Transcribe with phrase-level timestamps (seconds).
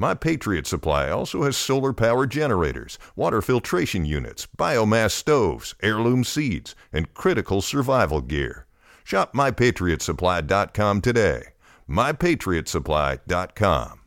[0.00, 6.76] My Patriot Supply also has solar power generators, water filtration units, biomass stoves, heirloom seeds,
[6.92, 8.66] and critical survival gear.
[9.02, 11.42] Shop mypatriotsupply.com today.
[11.90, 14.00] mypatriotsupply.com.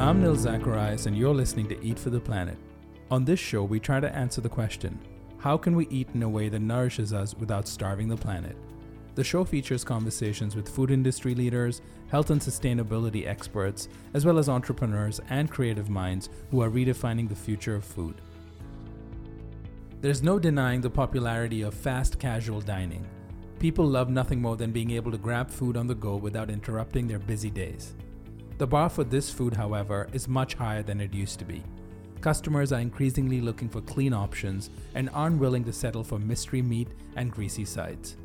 [0.00, 2.58] I'm Nil Zacharias, and you're listening to Eat for the Planet.
[3.08, 4.98] On this show, we try to answer the question
[5.38, 8.56] how can we eat in a way that nourishes us without starving the planet?
[9.14, 14.48] The show features conversations with food industry leaders, health and sustainability experts, as well as
[14.48, 18.20] entrepreneurs and creative minds who are redefining the future of food.
[20.00, 23.06] There's no denying the popularity of fast casual dining.
[23.58, 27.08] People love nothing more than being able to grab food on the go without interrupting
[27.08, 27.94] their busy days.
[28.58, 31.62] The bar for this food, however, is much higher than it used to be.
[32.20, 36.88] Customers are increasingly looking for clean options and aren't willing to settle for mystery meat
[37.16, 38.16] and greasy sides.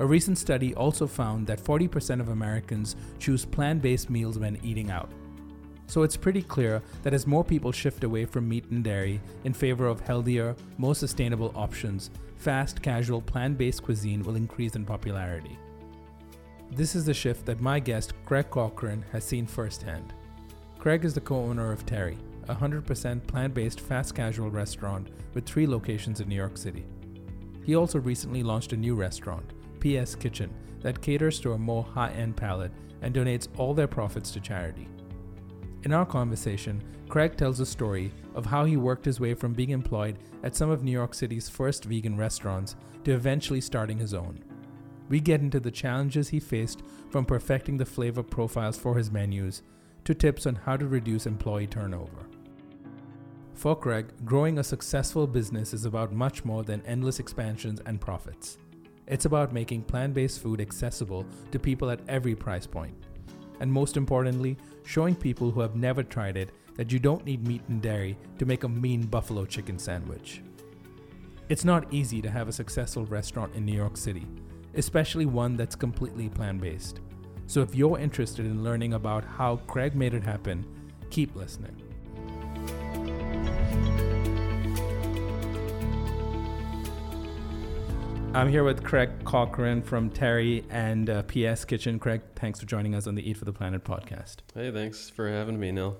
[0.00, 4.90] A recent study also found that 40% of Americans choose plant based meals when eating
[4.90, 5.10] out.
[5.86, 9.54] So it's pretty clear that as more people shift away from meat and dairy in
[9.54, 15.58] favor of healthier, more sustainable options, fast, casual, plant based cuisine will increase in popularity.
[16.70, 20.12] This is the shift that my guest, Craig Cochran, has seen firsthand.
[20.78, 25.46] Craig is the co owner of Terri, a 100% plant based fast casual restaurant with
[25.46, 26.86] three locations in New York City.
[27.64, 32.10] He also recently launched a new restaurant, PS Kitchen, that caters to a more high
[32.10, 32.72] end palate
[33.02, 34.88] and donates all their profits to charity.
[35.84, 39.70] In our conversation, Craig tells a story of how he worked his way from being
[39.70, 44.42] employed at some of New York City's first vegan restaurants to eventually starting his own.
[45.08, 49.62] We get into the challenges he faced from perfecting the flavor profiles for his menus
[50.04, 52.27] to tips on how to reduce employee turnover.
[53.58, 58.56] For Craig, growing a successful business is about much more than endless expansions and profits.
[59.08, 62.94] It's about making plant based food accessible to people at every price point.
[63.58, 67.62] And most importantly, showing people who have never tried it that you don't need meat
[67.66, 70.40] and dairy to make a mean buffalo chicken sandwich.
[71.48, 74.28] It's not easy to have a successful restaurant in New York City,
[74.74, 77.00] especially one that's completely plant based.
[77.48, 80.64] So if you're interested in learning about how Craig made it happen,
[81.10, 81.87] keep listening.
[88.38, 91.98] I'm here with Craig Cochran from Terri and uh, PS Kitchen.
[91.98, 94.36] Craig, thanks for joining us on the Eat for the Planet podcast.
[94.54, 95.98] Hey, thanks for having me, Nil.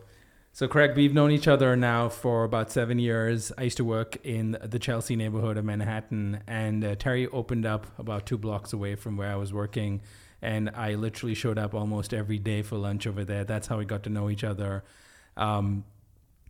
[0.53, 3.51] So, Craig, we've known each other now for about seven years.
[3.59, 7.87] I used to work in the Chelsea neighborhood of Manhattan, and uh, Terri opened up
[7.99, 10.01] about two blocks away from where I was working.
[10.41, 13.43] And I literally showed up almost every day for lunch over there.
[13.43, 14.85] That's how we got to know each other.
[15.37, 15.83] Um,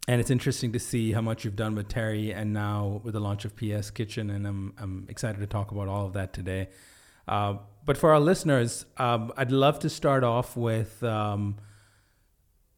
[0.09, 3.21] and it's interesting to see how much you've done with Terri and now with the
[3.21, 6.71] launch of PS Kitchen, and I'm I'm excited to talk about all of that today.
[7.29, 11.57] Uh, but for our listeners, um, I'd love to start off with um,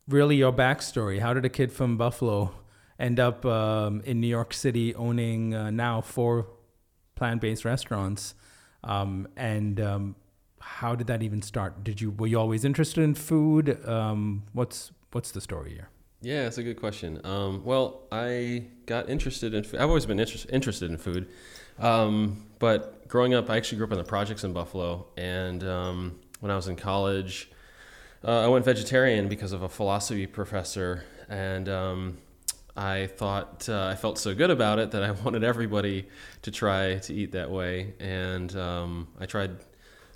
[0.09, 1.21] really your backstory.
[1.21, 2.53] How did a kid from Buffalo
[2.99, 6.49] end up um, in New York City owning uh, now four
[7.15, 8.35] plant-based restaurants?
[8.83, 10.17] Um, and um,
[10.59, 11.85] how did that even start?
[11.85, 13.87] Did you were you always interested in food?
[13.87, 15.91] Um, what's what's the story here?
[16.23, 17.21] Yeah, that's a good question.
[17.25, 19.65] Um, well, I got interested in.
[19.75, 21.29] I've always been inter- interested in food,
[21.79, 26.21] um, but growing up, I actually grew up in the projects in Buffalo, and um,
[26.41, 27.51] when I was in college,
[28.23, 32.19] uh, I went vegetarian because of a philosophy professor, and um,
[32.77, 36.07] I thought uh, I felt so good about it that I wanted everybody
[36.43, 39.53] to try to eat that way, and um, I tried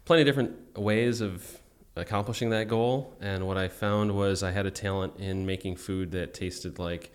[0.05, 1.61] plenty of different ways of
[1.97, 3.15] accomplishing that goal.
[3.21, 7.13] And what I found was I had a talent in making food that tasted like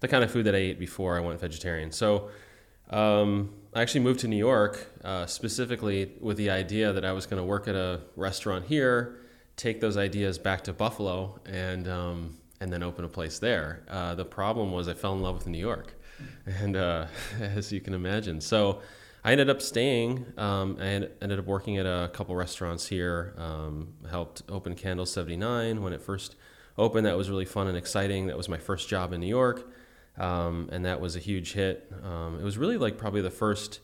[0.00, 1.90] the kind of food that I ate before I went vegetarian.
[1.90, 2.30] So
[2.90, 7.26] um, I actually moved to New York uh, specifically with the idea that I was
[7.26, 9.18] going to work at a restaurant here,
[9.56, 13.84] take those ideas back to Buffalo, and um, and then open a place there.
[13.88, 15.94] Uh, the problem was I fell in love with New York.
[16.46, 17.06] and uh,
[17.40, 18.80] as you can imagine, so
[19.28, 20.24] I ended up staying.
[20.38, 23.34] Um, I ended up working at a couple restaurants here.
[23.36, 26.34] Um, helped open Candle 79 when it first
[26.78, 27.04] opened.
[27.04, 28.28] That was really fun and exciting.
[28.28, 29.70] That was my first job in New York,
[30.16, 31.92] um, and that was a huge hit.
[32.02, 33.80] Um, it was really like probably the first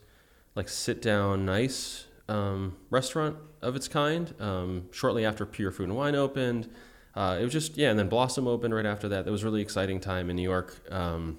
[0.55, 4.33] like sit down nice um, restaurant of its kind.
[4.39, 6.71] Um, shortly after Pure Food and Wine opened,
[7.13, 9.25] uh, it was just yeah, and then Blossom opened right after that.
[9.25, 10.91] That was really exciting time in New York.
[10.91, 11.37] Um,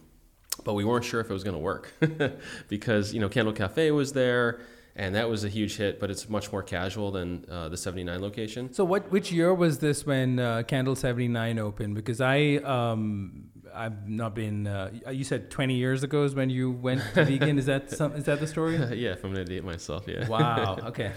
[0.64, 1.92] but we weren't sure if it was going to work
[2.68, 4.60] because you know Candle Cafe was there
[4.96, 6.00] and that was a huge hit.
[6.00, 8.72] But it's much more casual than uh, the '79 location.
[8.72, 11.94] So, what which year was this when uh, Candle '79 opened?
[11.94, 14.66] Because I um, I've not been.
[14.66, 17.58] Uh, you said 20 years ago is when you went to vegan.
[17.58, 18.12] Is that some?
[18.14, 18.76] Is that the story?
[18.94, 20.26] yeah, if I'm gonna date myself, yeah.
[20.26, 20.78] Wow.
[20.86, 21.12] Okay.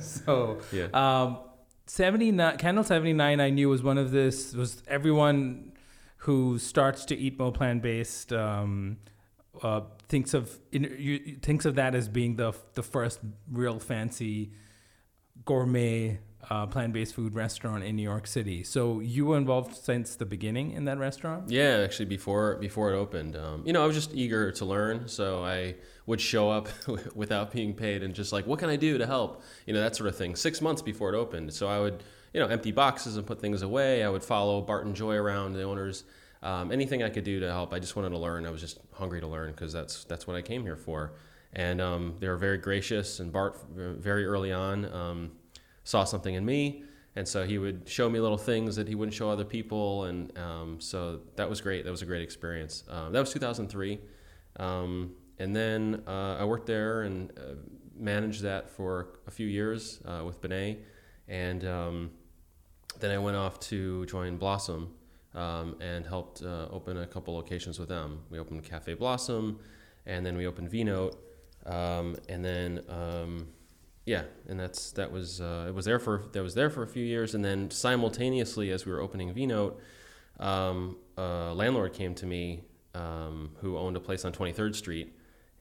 [0.00, 0.86] so yeah.
[0.92, 1.38] Um,
[1.86, 5.72] 79 Candle 79 I knew was one of this was everyone
[6.20, 8.98] who starts to eat more plant based um,
[9.62, 13.20] uh, thinks of you, thinks of that as being the the first
[13.50, 14.52] real fancy
[15.44, 16.18] gourmet
[16.48, 18.62] uh, plant based food restaurant in New York City.
[18.62, 21.50] So you were involved since the beginning in that restaurant?
[21.50, 23.36] Yeah, actually before before it opened.
[23.36, 25.76] Um, you know, I was just eager to learn, so I
[26.06, 26.68] would show up
[27.14, 29.42] without being paid and just like, what can I do to help?
[29.66, 30.36] You know, that sort of thing.
[30.36, 32.02] Six months before it opened, so I would
[32.32, 34.04] you know empty boxes and put things away.
[34.04, 36.04] I would follow Bart and Joy around the owners
[36.42, 37.72] um, anything I could do to help.
[37.72, 38.46] I just wanted to learn.
[38.46, 41.12] I was just hungry to learn because that's that's what I came here for.
[41.52, 43.20] And um, they were very gracious.
[43.20, 45.32] And Bart, very early on, um,
[45.84, 46.84] saw something in me,
[47.16, 50.04] and so he would show me little things that he wouldn't show other people.
[50.04, 51.84] And um, so that was great.
[51.84, 52.84] That was a great experience.
[52.88, 54.00] Uh, that was 2003.
[54.56, 57.54] Um, and then uh, I worked there and uh,
[57.96, 60.84] managed that for a few years uh, with Benet.
[61.28, 61.64] And
[63.00, 64.94] then I went off to join Blossom
[65.34, 68.20] um, and helped uh, open a couple locations with them.
[68.30, 69.60] We opened Cafe Blossom,
[70.06, 70.88] and then we opened V
[71.66, 73.48] um, and then um,
[74.06, 76.88] yeah, and that's that was uh, it was there for that was there for a
[76.88, 79.52] few years, and then simultaneously as we were opening V
[80.40, 82.64] um, a landlord came to me
[82.94, 85.14] um, who owned a place on 23rd Street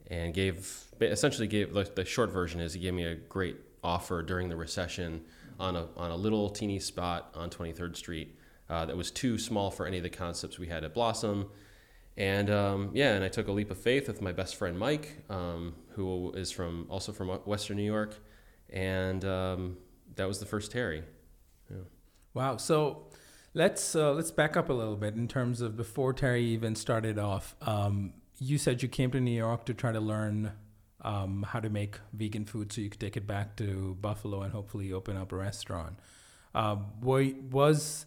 [0.07, 4.49] and gave essentially gave the short version is he gave me a great offer during
[4.49, 5.21] the recession
[5.59, 8.35] on a on a little teeny spot on 23rd Street
[8.69, 11.49] uh, that was too small for any of the concepts we had at Blossom.
[12.17, 15.23] And um, yeah, and I took a leap of faith with my best friend Mike,
[15.29, 18.15] um, who is from also from Western New York,
[18.69, 19.77] and um,
[20.15, 21.03] that was the first Terri.
[21.69, 21.77] Yeah.
[22.33, 22.57] Wow.
[22.57, 23.07] So
[23.53, 27.17] let's uh, let's back up a little bit in terms of before Terri even started
[27.17, 27.55] off.
[27.61, 30.51] Um, you said you came to New York to try to learn
[31.01, 34.53] um, how to make vegan food, so you could take it back to Buffalo and
[34.53, 35.97] hopefully open up a restaurant.
[36.53, 38.05] Uh, was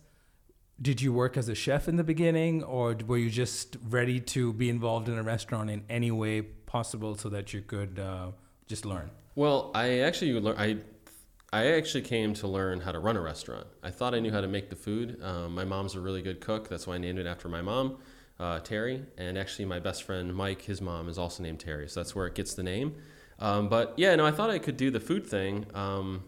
[0.81, 4.53] did you work as a chef in the beginning or were you just ready to
[4.53, 8.29] be involved in a restaurant in any way possible so that you could uh,
[8.67, 9.11] just learn?
[9.37, 10.77] Well i actually i
[11.53, 13.69] i actually came to learn how to run a restaurant.
[13.83, 15.23] I thought i knew how to make the food.
[15.23, 16.69] Um, my mom's a really good cook.
[16.69, 17.99] That's why i named it after my mom
[18.43, 22.01] uh, terri and actually my best friend mike his mom is also named terry so
[22.01, 22.95] that's where it gets the name
[23.39, 26.25] um, but yeah no i thought i could do the food thing um,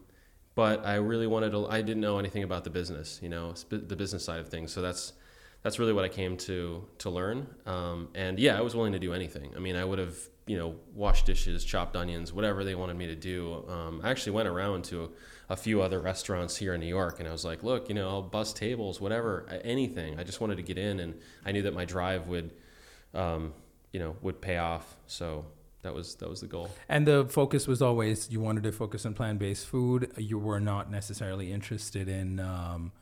[0.55, 1.67] but I really wanted to.
[1.69, 4.73] I didn't know anything about the business, you know, the business side of things.
[4.73, 5.13] So that's
[5.63, 7.47] that's really what I came to to learn.
[7.67, 9.53] Um, and yeah, I was willing to do anything.
[9.57, 10.17] I mean, I would have
[10.47, 13.65] you know washed dishes, chopped onions, whatever they wanted me to do.
[13.69, 15.11] Um, I actually went around to
[15.49, 18.09] a, few other restaurants here in New York, and I was like, look, you know,
[18.09, 20.19] I'll bus tables, whatever, anything.
[20.19, 22.53] I just wanted to get in, and I knew that my drive would,
[23.15, 23.53] um,
[23.93, 24.97] you know, would pay off.
[25.07, 25.47] So
[25.85, 26.71] that was that was the goal.
[26.89, 30.13] And the focus was always you wanted to focus on plant based food.
[30.17, 32.93] You were not necessarily interested in um,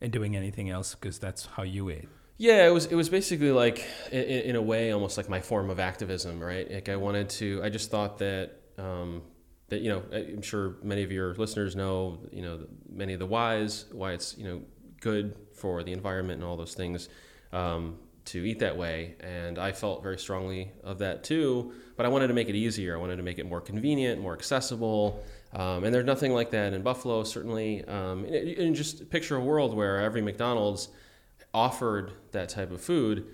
[0.00, 2.08] in doing anything else because that's how you ate.
[2.38, 5.70] Yeah, it was it was basically like in, in, a way almost like my form
[5.70, 6.68] of activism, right?
[6.68, 7.60] Like I wanted to.
[7.62, 8.58] I just thought that.
[8.78, 9.22] Um,
[9.72, 12.60] that you know, I'm sure many of your listeners know, you know,
[12.90, 14.60] many of the whys, why it's you know
[15.00, 17.08] good for the environment and all those things.
[17.52, 19.16] Um, to eat that way.
[19.18, 21.72] And I felt very strongly of that too.
[21.96, 22.96] But I wanted to make it easier.
[22.96, 25.24] I wanted to make it more convenient, more accessible.
[25.52, 27.84] Um, and there's nothing like that in Buffalo, certainly.
[27.84, 30.88] Um, and, and, just picture a world where every McDonald's
[31.52, 33.26] offered that type of food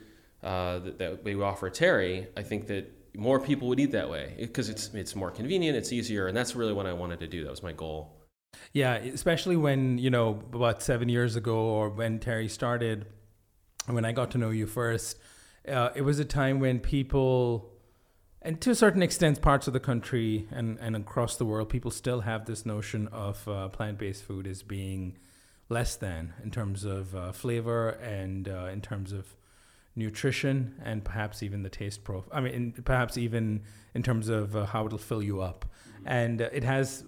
[0.43, 2.27] uh, that, that we offer Terri.
[2.35, 5.93] I think that more people would eat that way because it's it's more convenient, it's
[5.93, 7.45] easier, and that's really what I wanted to do.
[7.45, 8.15] That was my goal.
[8.73, 13.07] Yeah, especially when you know about seven years ago, or when Terri started
[13.87, 15.19] when I got to know you first,
[15.67, 17.71] uh, it was a time when people,
[18.43, 21.91] and to a certain extent, parts of the country and, and across the world, people
[21.91, 25.19] still have this notion of uh, plant based food as being
[25.69, 29.35] less than in terms of uh, flavor and uh, in terms of
[29.99, 32.31] nutrition and perhaps even the taste profile.
[32.33, 33.63] I mean, in, perhaps even
[33.95, 35.67] in terms of uh, how it'll fill you up.
[36.07, 37.05] And uh, it has,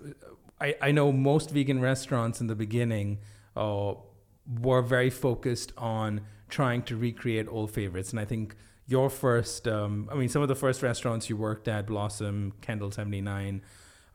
[0.61, 3.19] I, I know most vegan restaurants in the beginning
[3.57, 3.95] uh,
[4.61, 8.11] were very focused on trying to recreate old favorites.
[8.11, 8.57] And I think
[8.87, 12.91] your first, um, I mean, some of the first restaurants you worked at, Blossom, Candle
[12.91, 13.63] 79,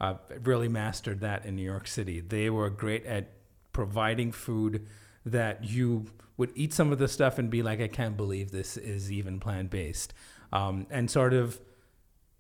[0.02, 2.20] uh, really mastered that in New York City.
[2.20, 3.32] They were great at
[3.72, 4.86] providing food
[5.26, 6.06] that you
[6.38, 9.40] would eat some of the stuff and be like, I can't believe this is even
[9.40, 10.14] plant based.
[10.52, 11.60] Um, and sort of,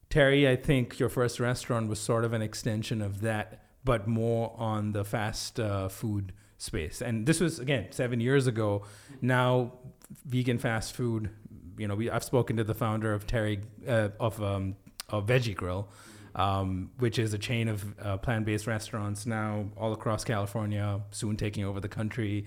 [0.10, 4.54] Terri, I think your first restaurant was sort of an extension of that, but more
[4.58, 7.02] on the fast uh, food space.
[7.02, 8.84] And this was, again, seven years ago.
[9.22, 9.74] Now,
[10.26, 11.30] vegan fast food,
[11.78, 14.76] you know, we, I've spoken to the founder of Terri, uh, of, um,
[15.10, 15.90] of Veggie Grill.
[16.38, 21.64] Um, which is a chain of uh, plant-based restaurants now all across California, soon taking
[21.64, 22.46] over the country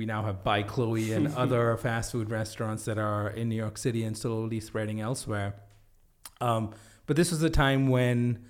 [0.00, 3.76] we now have By Chloe and other fast food restaurants that are in New York
[3.76, 5.56] City and slowly spreading elsewhere.
[6.40, 6.72] Um,
[7.04, 8.46] but this was a time when,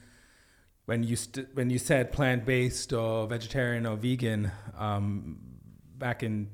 [0.85, 5.41] when you st- when you said plant based or vegetarian or vegan, um,
[5.99, 6.51] back in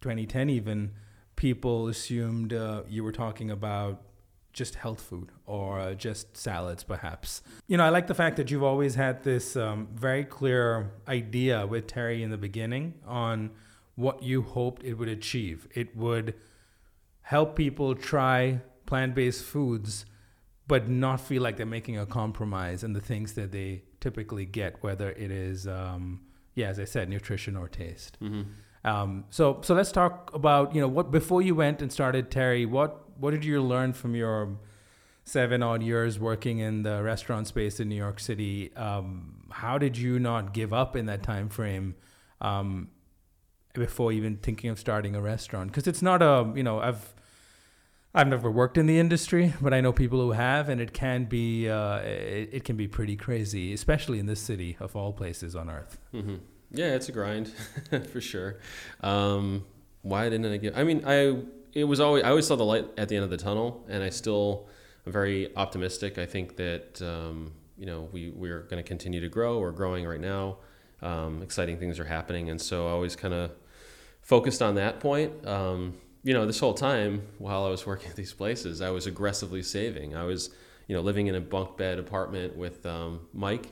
[0.00, 0.90] 2010 even,
[1.36, 4.02] people assumed uh, you were talking about
[4.52, 7.44] just health food or uh, just salads, perhaps.
[7.68, 11.64] You know, I like the fact that you've always had this um, very clear idea
[11.64, 13.52] with Terri in the beginning on
[13.96, 15.68] what you hoped it would achieve.
[15.74, 16.34] It would
[17.22, 20.06] help people try plant based foods,
[20.66, 24.82] but not feel like they're making a compromise in the things that they typically get,
[24.82, 26.20] whether it is, um,
[26.54, 28.18] yeah, as I said, nutrition or taste.
[28.20, 28.42] Mm-hmm.
[28.84, 32.68] Um, so, so let's talk about you know what before you went and started Terri.
[32.68, 34.58] What what did you learn from your
[35.24, 38.74] seven odd years working in the restaurant space in New York City?
[38.74, 41.94] Um, how did you not give up in that time frame?
[42.40, 42.88] Um,
[43.72, 47.14] before even thinking of starting a restaurant because it's not a you know I've
[48.14, 51.24] I've never worked in the industry, but I know people who have, and it can
[51.24, 55.56] be uh, it, it, can be pretty crazy, especially in this city of all places
[55.56, 55.98] on earth.
[56.12, 56.34] Mm-hmm.
[56.72, 57.48] Yeah, it's a grind
[58.12, 58.58] for sure.
[59.00, 59.64] Um,
[60.02, 60.76] why didn't I get?
[60.76, 61.38] I mean, I
[61.72, 64.02] it was always I always saw the light at the end of the tunnel, and
[64.02, 64.68] I still
[65.06, 66.18] am very optimistic.
[66.18, 69.58] I think that um, you know we we're going to continue to grow.
[69.58, 70.58] We're growing right now.
[71.00, 73.52] Um, exciting things are happening, and so I always kind of
[74.22, 75.46] focused on that point.
[75.46, 79.06] Um, you know, this whole time while I was working at these places, I was
[79.06, 80.16] aggressively saving.
[80.16, 80.50] I was,
[80.86, 83.66] you know, living in a bunk bed apartment with um, Mike.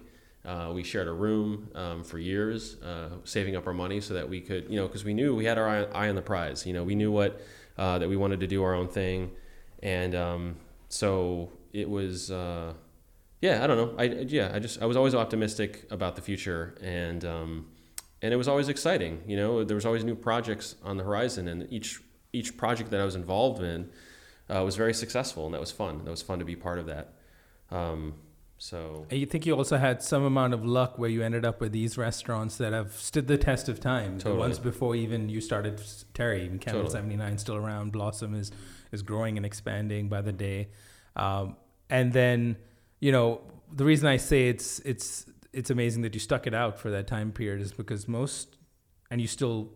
[0.45, 4.29] Uh, we shared a room um, for years, uh, saving up our money so that
[4.29, 6.67] we could, you know, because we knew we had our eye, eye, on the prize.
[6.67, 7.41] You know, we knew what
[7.77, 9.31] uh, that we wanted to do our own thing,
[9.83, 10.57] and um,
[10.89, 12.31] so it was.
[12.31, 12.73] Uh,
[13.43, 13.95] yeah, I don't know.
[13.99, 17.67] I yeah, I just I was always optimistic about the future, and um,
[18.23, 19.23] and it was always exciting.
[19.27, 22.01] You know, there was always new projects on the horizon, and each
[22.33, 23.91] each project that I was involved in
[24.49, 26.05] uh, was very successful, and that was fun.
[26.05, 27.15] That was fun to be part of that.
[27.71, 28.15] Um,
[28.59, 31.63] so, and you think you also had some amount of luck where you ended up
[31.63, 34.19] with these restaurants that have stood the test of time.
[34.19, 34.35] Totally.
[34.35, 35.79] The ones before even you started
[36.13, 36.93] Terri, even Candle totally.
[36.93, 37.93] seventy nine still around.
[37.93, 38.53] Blossom is
[38.93, 40.69] is growing and expanding by the day,
[41.17, 41.57] um,
[41.89, 42.57] and then
[42.99, 43.41] you know
[43.73, 47.07] the reason I say it's it's it's amazing that you stuck it out for that
[47.07, 48.57] time period is because most
[49.11, 49.71] and you still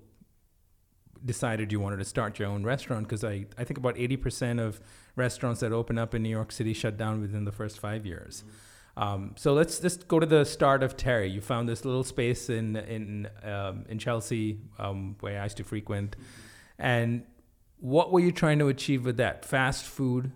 [1.24, 4.80] decided you wanted to start your own restaurant because I, I think about 80% of
[5.16, 8.44] restaurants that open up in New York City shut down within the first five years.
[8.46, 8.50] Mm-hmm.
[8.96, 11.32] Um, so let's just go to the start of Terri.
[11.32, 15.64] You found this little space in in um, in Chelsea um, where I used to
[15.64, 16.14] frequent,
[16.78, 17.24] and
[17.80, 19.44] what were you trying to achieve with that?
[19.44, 20.30] Fast food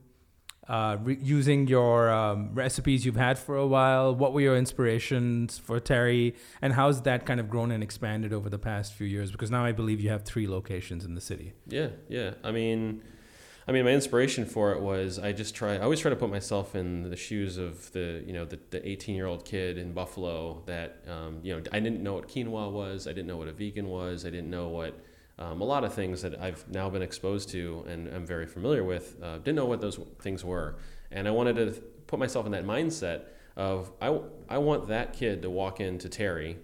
[0.69, 4.15] uh, re- using your um, recipes you've had for a while?
[4.15, 8.51] What were your inspirations for Terri, and how's that kind of grown and expanded over
[8.51, 9.33] the past few years?
[9.33, 11.55] Because now I believe you have three locations in the city.
[11.67, 12.35] Yeah, yeah.
[12.45, 13.03] I mean,
[13.67, 15.75] I mean, my inspiration for it was I just try.
[15.75, 18.87] I always try to put myself in the shoes of the you know the the
[18.89, 22.71] 18 year old kid in Buffalo that um, you know I didn't know what quinoa
[22.71, 23.07] was.
[23.07, 24.25] I didn't know what a vegan was.
[24.25, 24.99] I didn't know what
[25.39, 28.85] um, a lot of things that I've now been exposed to and I'm very familiar
[28.85, 29.17] with.
[29.23, 30.77] Uh, didn't know what those things were,
[31.11, 33.23] and I wanted to put myself in that mindset
[33.57, 34.19] of I,
[34.49, 36.57] I want that kid to walk into Terri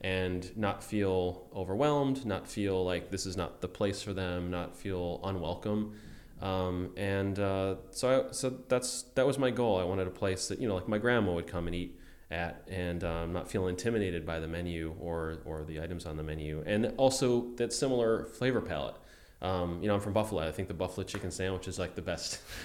[0.00, 4.76] and not feel overwhelmed, not feel like this is not the place for them, not
[4.76, 5.94] feel unwelcome.
[6.40, 9.78] Um, and uh, so, I, so that's that was my goal.
[9.78, 11.98] I wanted a place that you know, like my grandma would come and eat
[12.32, 16.22] at and um, not feel intimidated by the menu or, or the items on the
[16.22, 16.62] menu.
[16.66, 18.96] And also that similar flavor palette.
[19.42, 20.46] Um, you know, I'm from Buffalo.
[20.46, 22.40] I think the buffalo chicken sandwich is like the best,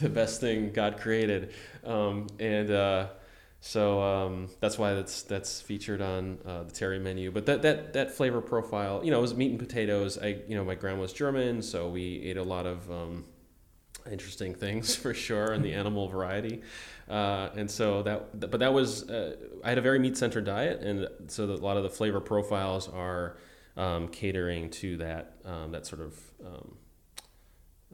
[0.00, 1.52] the best thing God created.
[1.84, 3.06] Um, and uh,
[3.60, 7.30] So um, that's why that's that's featured on uh, the Terri menu.
[7.30, 10.18] But that, that that flavor profile, you know, it was meat and potatoes.
[10.18, 13.24] I you know my grandma's German, so we ate a lot of um,
[14.10, 16.62] interesting things for sure in the animal variety.
[17.12, 20.80] Uh, and so that, but that was uh, I had a very meat centered diet,
[20.80, 23.36] and so a lot of the flavor profiles are
[23.76, 26.76] um, catering to that um, that sort of um,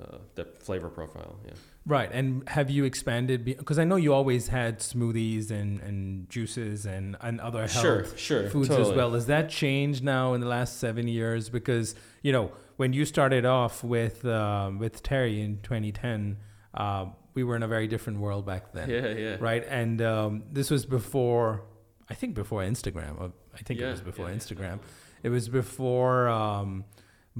[0.01, 1.41] uh, that flavor profile.
[1.45, 1.55] Yeah.
[1.85, 2.11] Right.
[2.13, 3.45] And have you expanded?
[3.45, 8.07] Because I know you always had smoothies and, and juices and, and other health sure,
[8.17, 8.91] sure, foods totally.
[8.91, 9.13] as well.
[9.15, 11.49] Has that changed now in the last seven years?
[11.49, 16.37] Because, you know, when you started off with, uh, with Terri in 2010,
[16.75, 18.89] uh, we were in a very different world back then.
[18.91, 19.37] Yeah, yeah.
[19.41, 19.65] Right.
[19.69, 21.63] And um, this was before,
[22.09, 23.33] I think before Instagram.
[23.55, 24.81] I think Yeah, it was before yeah, Instagram.
[25.23, 26.29] It was before.
[26.29, 26.85] Um,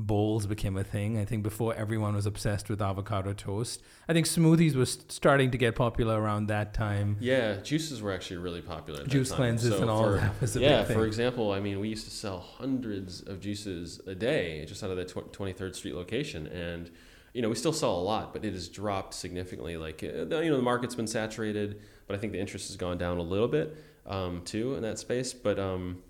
[0.01, 1.19] bowls became a thing.
[1.19, 3.83] I think before everyone was obsessed with avocado toast.
[4.09, 7.17] I think smoothies was starting to get popular around that time.
[7.19, 9.05] Yeah, juices were actually really popular.
[9.05, 10.97] Juice cleanses So and all for- that was a yeah, big thing.
[10.99, 14.91] for example, I mean, we used to sell hundreds of juices a day just out
[14.93, 16.93] of the Twenty Third Street location, and
[17.33, 19.77] you know we still sell a lot, but it has dropped significantly.
[19.77, 20.07] Like uh,
[20.41, 23.23] you know the market's been saturated, but I think the interest has gone down a
[23.23, 25.33] little bit um, too in that space.
[25.33, 26.03] But um,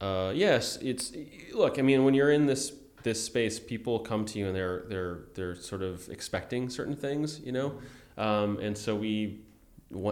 [0.00, 1.12] uh, yes, it's
[1.52, 1.78] look.
[1.78, 5.20] I mean, when you're in this this space, people come to you and they're they're
[5.34, 7.78] they're sort of expecting certain things, you know,
[8.16, 9.40] um, and so we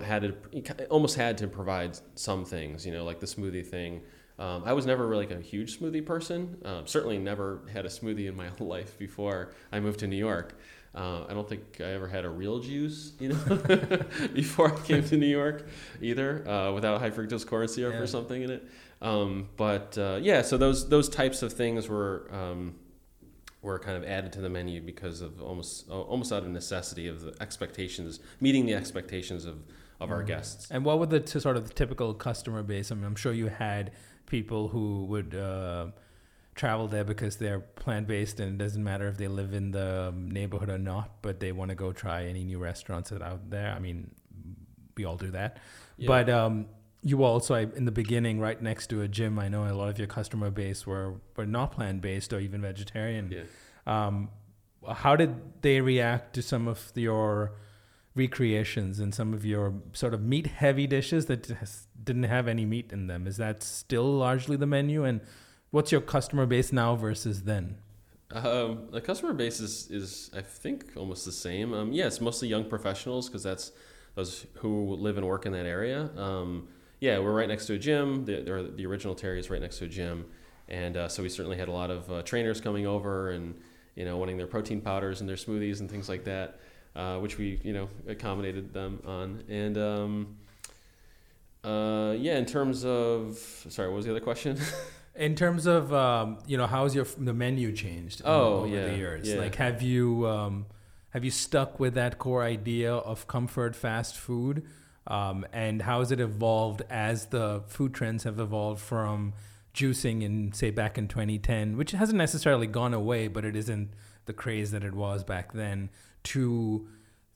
[0.05, 4.03] had to almost had to provide some things, you know, like the smoothie thing.
[4.41, 6.57] Um, I was never really like a huge smoothie person.
[6.65, 10.17] Um, certainly never had a smoothie in my whole life before I moved to New
[10.17, 10.59] York.
[10.93, 13.57] Uh, I don't think I ever had a real juice, you know,
[14.35, 15.69] before I came to New York
[16.01, 18.01] either, uh, without high fructose corn syrup Yeah.
[18.01, 18.69] or something in it.
[19.03, 22.75] Um, but uh, yeah, so those those types of things were um,
[23.63, 27.07] were kind of added to the menu because of almost uh, almost out of necessity
[27.07, 29.59] of the expectations, meeting the expectations of
[30.01, 30.71] of our guests.
[30.71, 32.91] And what were the t- sort of the typical customer base?
[32.91, 33.93] I mean, I'm sure you had
[34.31, 35.87] people who would uh,
[36.55, 40.09] travel there because they're plant based, and it doesn't matter if they live in the
[40.09, 43.33] um, neighborhood or not, but they want to go try any new restaurants that are
[43.33, 43.73] out there.
[43.73, 44.11] I mean,
[44.97, 45.59] we all do that.
[45.99, 46.07] Yeah.
[46.07, 46.67] But um,
[47.03, 49.99] you also, in the beginning, right next to a gym, I know a lot of
[49.99, 53.31] your customer base were, were not plant based or even vegetarian.
[53.33, 53.45] Yeah.
[53.87, 54.31] Um,
[54.89, 57.53] how did they react to some of your
[58.15, 62.65] recreations and some of your sort of meat heavy dishes that has, didn't have any
[62.65, 63.27] meat in them?
[63.27, 65.05] Is that still largely the menu?
[65.05, 65.21] And
[65.71, 67.77] what's your customer base now versus then?
[68.33, 71.73] Um, the customer base is, is I think almost the same.
[71.73, 73.73] Um, yeah, it's mostly young professionals because that's
[74.15, 76.11] those who live and work in that area.
[76.17, 76.69] Um,
[77.01, 78.25] yeah, we're right next to a gym.
[78.25, 80.27] The, the original Terri is right next to a gym,
[80.69, 83.59] and uh, so we certainly had a lot of uh, trainers coming over and
[83.97, 86.61] you know wanting their protein powders and their smoothies and things like that,
[86.97, 89.43] uh, which we you know accommodated them on.
[89.49, 90.37] And um,
[91.65, 93.37] uh, yeah, in terms of
[93.69, 94.59] sorry, what was the other question?
[95.17, 98.97] In terms of um, you know, how's your the menu changed Oh, over yeah, the
[98.97, 99.29] years?
[99.29, 99.41] yeah.
[99.41, 100.67] Like, have you um,
[101.11, 104.65] have you stuck with that core idea of comfort fast food?
[105.09, 109.33] Um, and how has it evolved as the food trends have evolved from
[109.75, 113.91] juicing in say back in 2010, which hasn't necessarily gone away, but it isn't
[114.27, 115.91] the craze that it was back then,
[116.25, 116.89] to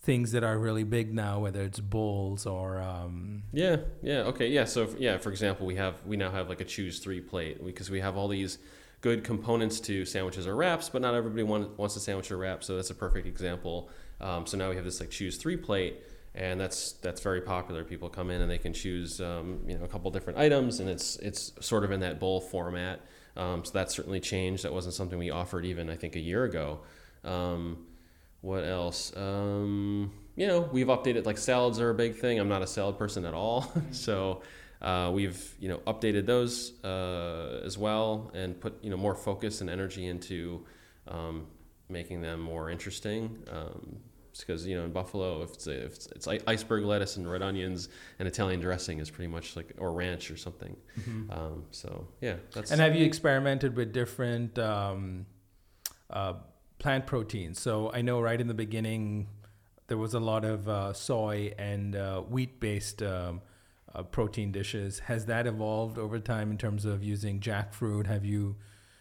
[0.05, 4.65] things that are really big now, whether it's bowls or um, Yeah, yeah, okay, yeah.
[4.67, 7.91] So yeah, for example, we have we now have like a choose three plate because
[7.91, 8.59] we have all these
[9.01, 12.65] good components to sandwiches or wraps, but not everybody want, wants a sandwich or wrap.
[12.65, 13.91] So that's a perfect example.
[14.21, 16.03] Um, so now we have this like choose three plate,
[16.35, 17.83] and that's that's very popular.
[17.83, 20.89] People come in and they can choose um, you know a couple different items, and
[20.89, 23.01] it's it's sort of in that bowl format.
[23.37, 24.65] Um, so that's certainly changed.
[24.65, 26.81] That wasn't something we offered even I think a year ago.
[28.45, 29.13] Um, what else?
[29.17, 32.39] Um, you know, we've updated like salads are a big thing.
[32.39, 34.43] I'm not a salad person at all, so
[34.83, 39.61] uh, we've you know updated those uh, as well and put you know more focus
[39.61, 40.65] and energy into
[41.09, 41.47] um,
[41.89, 43.39] making them more interesting.
[43.51, 43.97] Um,
[44.37, 47.89] because you know in Buffalo, if it's, if it's it's iceberg lettuce and red onions
[48.19, 50.77] and Italian dressing is pretty much like or ranch or something.
[51.31, 55.27] Um, so yeah, that's And have you experimented with different um,
[56.11, 56.35] uh,
[56.79, 57.61] plant proteins?
[57.61, 59.29] So I know right in the beginning
[59.87, 63.43] there was a lot of uh, soy and uh, wheat-based um,
[63.95, 65.01] uh, protein dishes.
[65.01, 68.07] Has that evolved over time in terms of using jackfruit?
[68.07, 68.57] Have you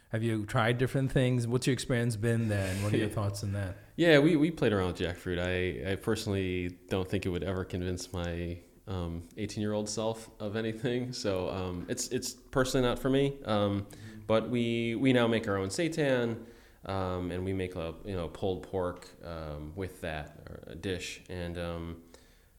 [0.09, 1.47] have you tried different things?
[1.47, 3.77] What's your experience been there, and what are your thoughts on that?
[3.95, 5.39] Yeah, we, we played around with jackfruit.
[5.39, 10.29] I, I personally don't think it would ever convince my um, 18 year old self
[10.39, 11.13] of anything.
[11.13, 13.37] So um, it's it's personally not for me.
[13.45, 13.87] Um,
[14.27, 16.37] but we we now make our own seitan,
[16.85, 21.57] um, and we make a you know pulled pork um, with that a dish, and
[21.57, 21.97] um,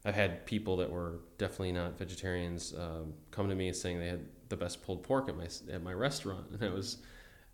[0.03, 4.25] I've had people that were definitely not vegetarians um, come to me saying they had
[4.49, 6.97] the best pulled pork at my at my restaurant, and it was,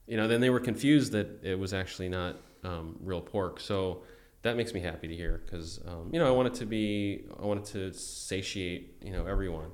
[0.08, 3.60] you know, then they were confused that it was actually not um, real pork.
[3.60, 4.04] So
[4.44, 7.26] that makes me happy to hear because um, you know I want it to be
[7.42, 9.72] I want it to satiate you know everyone.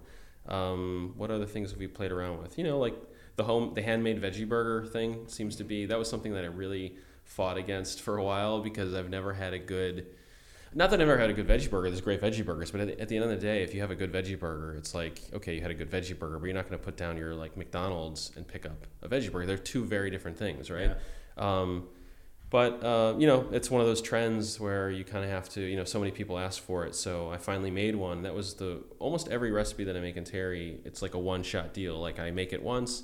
[1.15, 2.57] What other things have we played around with?
[2.57, 2.95] You know, like
[3.37, 6.47] the home the handmade veggie burger thing seems to be that was something that I
[6.47, 10.07] really fought against for a while because I've never had a good
[10.73, 11.89] not that I've never had a good veggie burger.
[11.89, 13.79] There's great veggie burgers, but at the, at the end of the day, if you
[13.79, 16.45] have a good veggie burger, it's like okay, you had a good veggie burger, but
[16.45, 19.45] you're not going to put down your like McDonald's and pick up a veggie burger.
[19.45, 20.91] They're two very different things, right?
[21.37, 21.61] Yeah.
[21.61, 21.87] Um,
[22.49, 25.61] but uh, you know, it's one of those trends where you kind of have to.
[25.61, 28.23] You know, so many people ask for it, so I finally made one.
[28.23, 30.77] That was the almost every recipe that I make in Terri.
[30.85, 31.99] It's like a one-shot deal.
[31.99, 33.03] Like I make it once,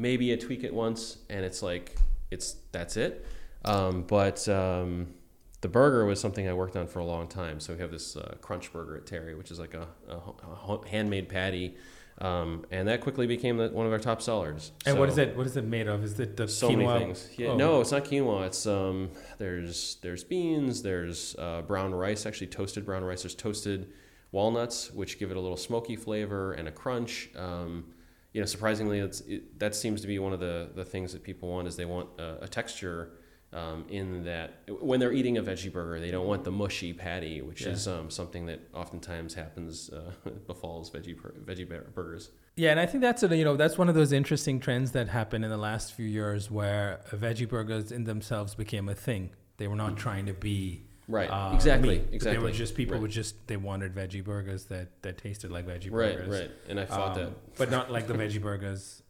[0.00, 1.96] maybe I tweak it once, and it's like
[2.30, 3.24] it's that's it.
[3.64, 5.14] Um, but um,
[5.60, 7.60] the burger was something I worked on for a long time.
[7.60, 10.88] So we have this uh, crunch burger at Terri, which is like a, a, a
[10.88, 11.76] handmade patty
[12.20, 14.72] um, and that quickly became the, one of our top sellers.
[14.84, 15.36] And so, what is it?
[15.36, 16.04] What is it made of?
[16.04, 16.76] Is it the so quinoa?
[16.76, 17.30] many things?
[17.36, 17.56] Yeah, oh.
[17.56, 18.46] No, it's not quinoa.
[18.46, 23.22] It's um, there's there's beans, there's uh, brown rice, actually toasted brown rice.
[23.22, 23.90] There's toasted
[24.32, 27.30] walnuts, which give it a little smoky flavor and a crunch.
[27.36, 27.86] Um,
[28.32, 31.22] you know, surprisingly, it's, it, that seems to be one of the, the things that
[31.22, 33.12] people want is they want a, a texture
[33.52, 37.42] um, in that when they're eating a veggie burger, they don't want the mushy patty,
[37.42, 37.70] which yeah.
[37.70, 40.12] is um, something that oftentimes happens uh,
[40.46, 42.30] befalls veggie veggie burgers.
[42.56, 45.08] Yeah, and I think that's a, you know that's one of those interesting trends that
[45.08, 49.30] happened in the last few years where veggie burgers in themselves became a thing.
[49.56, 52.38] They were not trying to be right uh, exactly meat, exactly.
[52.38, 53.02] They were just people right.
[53.02, 56.28] would just they wanted veggie burgers that that tasted like veggie right, burgers.
[56.28, 56.50] Right, right.
[56.68, 59.02] And I thought um, that, but not like the veggie burgers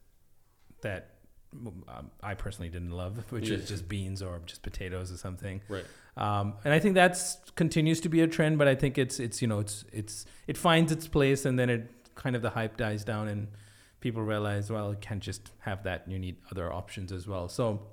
[0.83, 1.11] that
[1.53, 5.61] um, I personally didn't love, which is just beans or just potatoes or something.
[5.69, 5.85] Right.
[6.17, 9.43] Um, and I think that's continues to be a trend, but I think it's it's
[9.43, 12.77] you know it's it's it finds its place and then it kind of the hype
[12.77, 13.49] dies down and
[14.01, 17.49] people realize well you can't just have that you need other options as well.
[17.49, 17.87] So,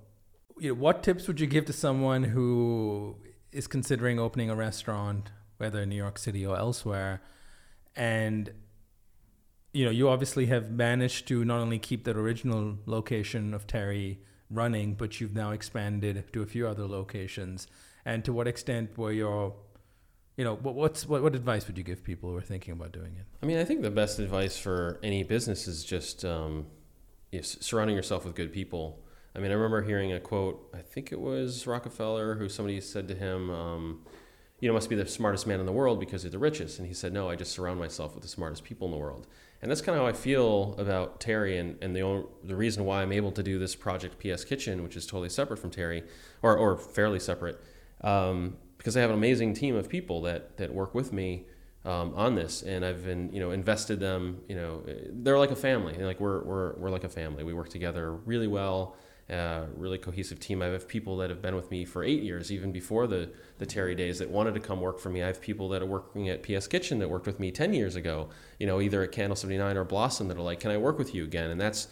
[0.58, 3.16] you know, what tips would you give to someone who
[3.52, 7.22] is considering opening a restaurant, whether in New York City or elsewhere,
[7.96, 8.52] and
[9.74, 14.18] you know, you obviously have managed to not only keep that original location of Terri
[14.50, 17.68] running, but you've now expanded to a few other locations.
[18.06, 19.54] And to what extent were your,
[20.38, 22.92] you know, what, what's what, what advice would you give people who are thinking about
[22.92, 23.26] doing it?
[23.44, 26.68] I mean, I think the best advice for any business is just um,
[27.42, 29.04] surrounding yourself with good people.
[29.38, 30.68] I mean, I remember hearing a quote.
[30.74, 33.52] I think it was Rockefeller who somebody said to him.
[33.52, 34.02] Um,
[34.60, 36.80] you know, must be the smartest man in the world because you're the richest.
[36.80, 39.28] And he said, no, I just surround myself with the smartest people in the world.
[39.62, 42.84] And that's kind of how I feel about Terri, and, and the only, the reason
[42.86, 46.04] why I'm able to do this project PS Kitchen, which is totally separate from Terri,
[46.42, 47.60] or, or fairly separate,
[48.02, 51.48] um, because I have an amazing team of people that that work with me
[51.86, 54.42] um, on this, and I've been you know invested them.
[54.48, 55.96] You know, they're like a family.
[55.96, 57.44] Like we're we're we're like a family.
[57.44, 58.96] We work together really well
[59.30, 60.62] uh, really cohesive team.
[60.62, 63.66] I have people that have been with me for eight years, even before the, the
[63.66, 65.22] Terri days, that wanted to come work for me.
[65.22, 67.96] I have people that are working at PS Kitchen that worked with me 10 years
[67.98, 70.98] ago, you know, either at Candle 79 or Blossom that are like, can I work
[70.98, 71.50] with you again?
[71.50, 71.90] And that's,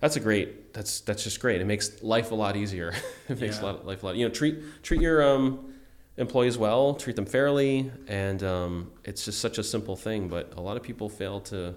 [0.00, 1.62] that's a great, that's, that's just great.
[1.62, 2.92] It makes life a lot easier.
[3.28, 3.70] it makes yeah.
[3.82, 5.72] life a lot, you know, treat, treat your, um,
[6.18, 7.90] employees well, treat them fairly.
[8.06, 11.74] And, um, it's just such a simple thing, but a lot of people fail to,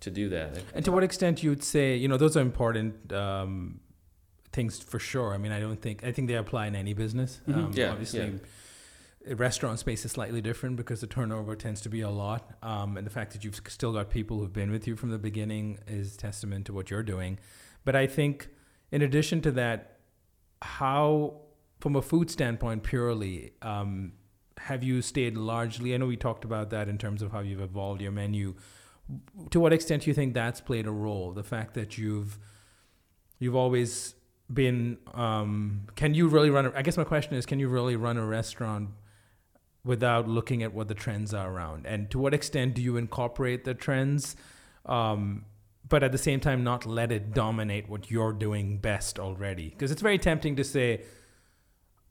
[0.00, 0.58] to do that.
[0.74, 3.78] And to what extent you'd say, you know, those are important, um,
[4.52, 5.32] things for sure.
[5.34, 7.40] I mean, I don't think I think they apply in any business.
[7.48, 7.58] Mm-hmm.
[7.58, 8.20] Um, yeah, obviously.
[8.20, 9.34] Yeah.
[9.36, 13.06] Restaurant space is slightly different because the turnover tends to be a lot, um, and
[13.06, 16.16] the fact that you've still got people who've been with you from the beginning is
[16.16, 17.38] testament to what you're doing.
[17.84, 18.48] But I think,
[18.90, 19.98] in addition to that,
[20.62, 21.42] how,
[21.80, 24.12] from a food standpoint, purely, um,
[24.56, 25.94] have you stayed largely?
[25.94, 28.54] I know we talked about that in terms of how you've evolved your menu.
[29.50, 31.32] To what extent do you think that's played a role?
[31.32, 32.38] The fact that you've
[33.38, 34.14] you've always
[34.52, 37.96] been um, can you really run a, I guess my question is can you really
[37.96, 38.90] run a restaurant
[39.84, 41.86] without looking at what the trends are around?
[41.86, 44.36] And to what extent do you incorporate the trends
[44.86, 45.44] um,
[45.88, 49.70] but at the same time not let it dominate what you're doing best already?
[49.70, 51.02] Because it's very tempting to say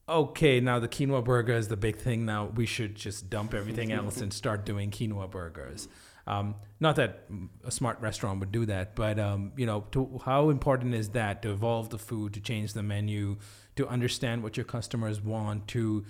[0.08, 2.25] okay now the quinoa burger is the big thing.
[2.25, 5.88] Now we should just dump everything else and start doing quinoa burgers
[6.30, 7.26] um, not that
[7.65, 11.42] a smart restaurant would do that, but um, you know, to, how important is that
[11.42, 13.38] to evolve the food, to change the menu,
[13.76, 16.06] to understand what your customers want, to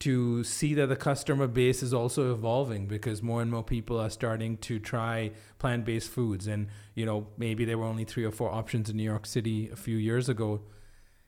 [0.00, 4.10] to see that the customer base is also evolving because more and more people are
[4.10, 8.50] starting to try plant-based foods, and you know, maybe there were only three or four
[8.52, 10.60] options in New York City a few years ago.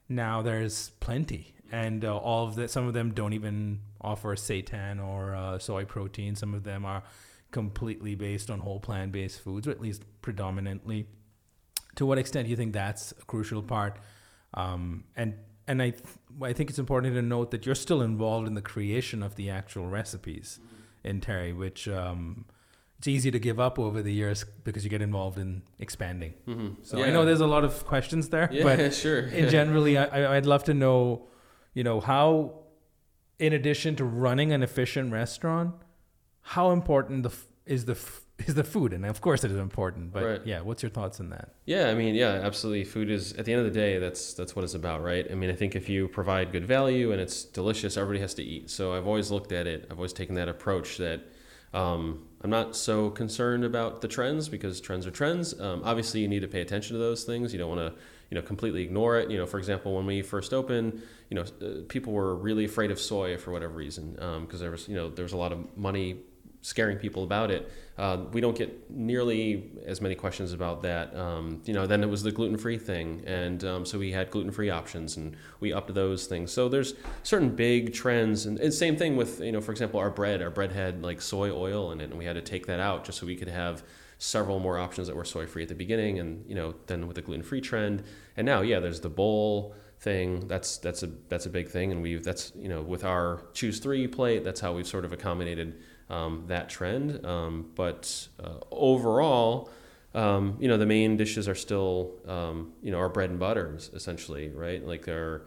[0.07, 5.03] Now there's plenty, and uh, all of the some of them don't even offer seitan
[5.03, 6.35] or uh, soy protein.
[6.35, 7.01] Some of them are
[7.51, 11.07] completely based on whole plant based foods, or at least predominantly.
[11.95, 13.97] To what extent do you think that's a crucial part?
[14.53, 15.35] Um, and
[15.67, 16.03] and I th-
[16.41, 19.49] I think it's important to note that you're still involved in the creation of the
[19.49, 20.59] actual recipes
[21.03, 22.45] in Terri, which um,
[22.99, 26.33] it's easy to give up over the years because you get involved in expanding.
[26.47, 26.67] Mm-hmm.
[26.83, 29.19] So I know there's a lot of questions there, Yeah, but sure.
[29.27, 31.27] in generally, I- I'd love to know,
[31.73, 32.59] you know, how,
[33.39, 35.75] in addition to running an efficient restaurant,
[36.55, 39.57] how important the f- is the f- is the food, and of course it is
[39.57, 40.13] important.
[40.13, 40.41] But Right.
[40.45, 41.55] yeah, what's your thoughts on that?
[41.65, 42.83] Yeah, I mean, yeah, absolutely.
[42.85, 45.25] Food is at the end of the day, that's that's what it's about, right?
[45.29, 48.43] I mean, I think if you provide good value and it's delicious, everybody has to
[48.43, 48.69] eat.
[48.69, 49.87] So I've always looked at it.
[49.91, 51.19] I've always taken that approach that
[51.73, 55.59] um, I'm not so concerned about the trends because trends are trends.
[55.59, 57.51] Um, obviously, you need to pay attention to those things.
[57.51, 59.29] You don't want to, you know, completely ignore it.
[59.29, 62.89] You know, for example, when we first opened, you know, uh, people were really afraid
[62.91, 64.11] of soy for whatever reason
[64.45, 66.19] because there was, you know, there was a lot of money
[66.61, 67.71] scaring people about it.
[67.97, 71.15] Uh, we don't get nearly as many questions about that.
[71.15, 74.69] Um, you know, then it was the gluten-free thing, and um, so we had gluten-free
[74.69, 76.51] options, and we upped those things.
[76.51, 76.93] So there's
[77.23, 80.41] certain big trends, and, and same thing with you know, for example, our bread.
[80.41, 83.03] Our bread had like soy oil in it, and we had to take that out
[83.03, 83.83] just so we could have
[84.19, 87.21] several more options that were soy-free at the beginning, and you know, then with the
[87.23, 88.03] gluten-free trend,
[88.35, 92.03] and now yeah, there's the bowl thing that's that's a that's a big thing and
[92.03, 95.81] we've that's you know with our choose three plate that's how we've sort of accommodated
[96.09, 97.25] um, that trend.
[97.25, 99.69] Um, but uh, overall
[100.15, 103.91] um, you know the main dishes are still um, you know our bread and butters
[103.93, 104.85] essentially right?
[104.85, 105.43] Like our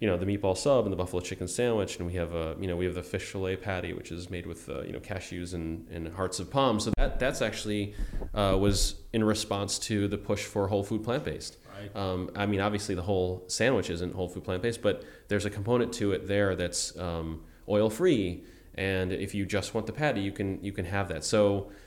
[0.00, 2.66] you know the meatball sub and the buffalo chicken sandwich and we have a you
[2.66, 5.54] know we have the fish fillet patty which is made with uh, you know cashews
[5.54, 6.80] and, and hearts of palm.
[6.80, 7.94] So that that's actually
[8.34, 11.56] uh, was in response to the push for whole food plant-based.
[11.94, 15.50] Um, I mean, obviously, the whole sandwich isn't whole food plant based, but there's a
[15.50, 18.44] component to it there that's um, oil free.
[18.80, 21.22] And if you just want the patty, you can you can have that.
[21.24, 21.40] So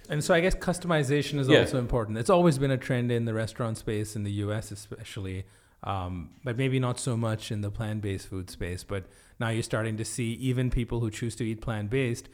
[0.09, 1.61] And so I guess customization is Yeah.
[1.61, 2.17] also important.
[2.21, 4.71] It's always been a trend in the restaurant space in the U.S.
[4.71, 5.45] especially,
[5.91, 8.83] um, but maybe not so much in the plant-based food space.
[8.93, 9.03] But
[9.39, 12.29] now you're starting to see even people who choose to eat plant-based.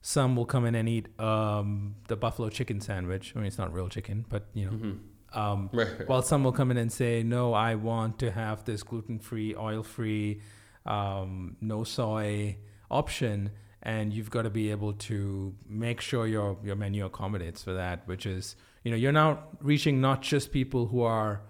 [0.00, 1.68] Some will come in and eat um,
[2.10, 3.32] the buffalo chicken sandwich.
[3.34, 4.72] I mean, it's not real chicken, but you know.
[4.78, 4.98] mhm.
[5.42, 6.08] Um, Right.
[6.08, 10.40] while some will come in and say, "No, I want to have this gluten-free, oil-free,
[10.86, 12.56] um, no soy
[12.90, 13.50] option,"
[13.82, 18.06] and you've got to be able to make sure your your menu accommodates for that.
[18.06, 21.42] Which is, you know, you're now reaching not just people who are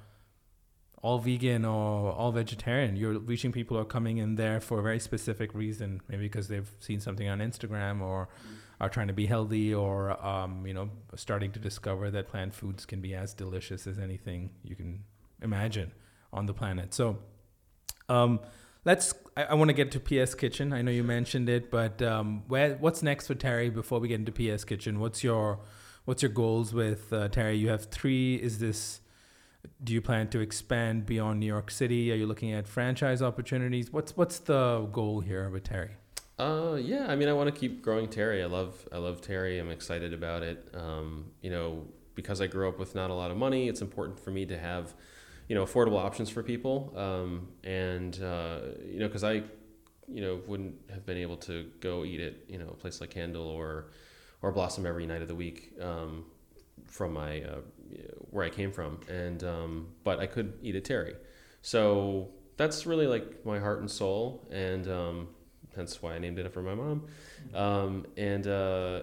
[1.02, 2.96] all vegan or all vegetarian.
[2.96, 6.48] You're reaching people who are coming in there for a very specific reason, maybe because
[6.48, 8.28] they've seen something on Instagram or
[8.80, 12.86] are trying to be healthy or um, you know starting to discover that plant foods
[12.86, 15.02] can be as delicious as anything you can
[15.42, 15.92] imagine
[16.32, 16.94] on the planet.
[16.94, 17.18] So
[18.08, 18.40] um,
[18.84, 19.14] let's.
[19.36, 20.72] I, I want to get to PS Kitchen.
[20.72, 24.20] I know you mentioned it, but um, where what's next for Terri before we get
[24.20, 25.00] into PS Kitchen?
[25.00, 25.60] What's your
[26.04, 27.58] what's your goals with uh, Terri?
[27.58, 28.36] You have three.
[28.36, 29.00] Is this
[29.82, 32.12] do you plan to expand beyond New York City?
[32.12, 33.92] Are you looking at franchise opportunities?
[33.92, 35.90] What's what's the goal here with Terri?
[36.38, 38.42] Uh, yeah, I mean, I want to keep growing Terri.
[38.42, 39.60] I love, I love Terri.
[39.60, 40.68] I'm excited about it.
[40.72, 44.20] Um, you know, because I grew up with not a lot of money, it's important
[44.20, 44.94] for me to have,
[45.48, 46.92] you know, affordable options for people.
[46.96, 49.42] Um, and uh, you know, because I,
[50.06, 53.10] you know, wouldn't have been able to go eat at, you know, a place like
[53.10, 53.90] Candle or,
[54.42, 55.72] or Blossom every night of the week.
[55.80, 56.24] Um,
[56.86, 57.60] from my uh,
[58.30, 61.16] where I came from, and um, but I could eat at Terri,
[61.62, 65.28] so that's really like my heart and soul, and um,
[65.76, 67.04] hence why I named it after my mom.
[67.54, 69.02] Um, and uh,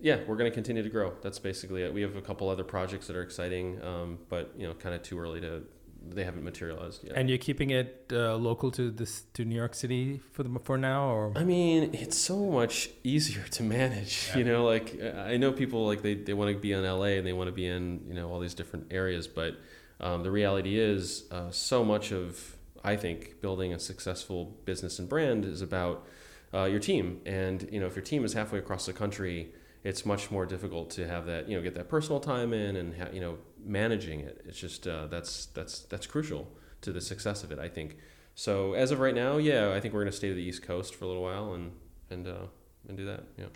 [0.00, 1.14] yeah, we're going to continue to grow.
[1.22, 1.92] That's basically it.
[1.92, 5.02] We have a couple other projects that are exciting, um, but you know, kind of
[5.02, 5.62] too early to.
[6.08, 7.14] They haven't materialized yet.
[7.16, 10.76] And you're keeping it uh, local to this to New York City for the for
[10.76, 14.30] now, or I mean, it's so much easier to manage.
[14.34, 17.26] You know, like I know people like they, they want to be in LA and
[17.26, 19.56] they want to be in you know all these different areas, but
[20.00, 25.08] um, the reality is uh, so much of I think building a successful business and
[25.08, 26.06] brand is about
[26.52, 27.20] uh, your team.
[27.24, 29.52] And you know, if your team is halfway across the country,
[29.84, 32.96] it's much more difficult to have that you know get that personal time in and
[32.96, 34.42] ha- you know managing it.
[34.44, 36.48] It's just uh, that's that's that's crucial
[36.82, 37.58] to the success of it.
[37.58, 37.96] I think.
[38.34, 40.94] So as of right now, yeah, I think we're gonna stay to the East Coast
[40.94, 41.72] for a little while and
[42.10, 42.46] and uh,
[42.88, 43.24] and do that.
[43.36, 43.46] Yeah.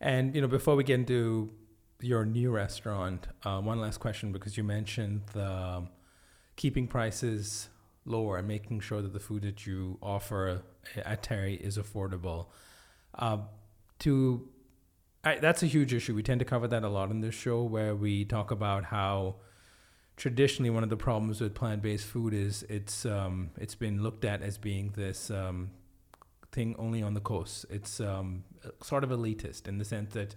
[0.00, 1.50] And you know, before we get into
[2.00, 5.88] your new restaurant, uh, one last question because you mentioned the um,
[6.56, 7.68] keeping prices
[8.04, 10.62] lower and making sure that the food that you offer
[10.96, 12.46] at Terri is affordable.
[13.14, 13.38] Uh,
[13.98, 14.48] to
[15.22, 16.14] I, that's a huge issue.
[16.14, 19.36] We tend to cover that a lot in this show, where we talk about how
[20.20, 24.42] traditionally one of the problems with plant-based food is it's um, it's been looked at
[24.42, 25.70] as being this um,
[26.52, 27.64] thing only on the coast.
[27.70, 28.44] It's um,
[28.82, 30.34] sort of elitist in the sense that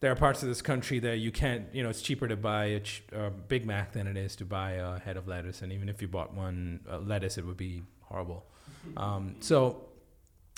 [0.00, 2.64] there are parts of this country that you can't, you know, it's cheaper to buy
[2.64, 5.62] a, ch- a Big Mac than it is to buy a head of lettuce.
[5.62, 8.44] And even if you bought one uh, lettuce, it would be horrible.
[8.96, 9.88] Um, so,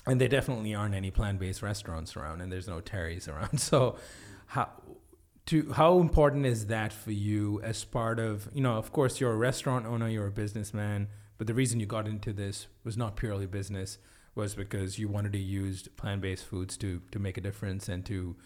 [0.07, 3.59] and there definitely aren't any plant-based restaurants around, and there's no Terri's around.
[3.71, 3.97] So,
[4.49, 4.69] how
[5.49, 8.75] to how important is that for you as part of you know?
[8.75, 11.09] Of course, you're a restaurant owner, you're a businessman,
[11.39, 13.97] but the reason you got into this was not purely business,
[14.35, 18.37] was because you wanted to use plant-based foods to to make a difference and to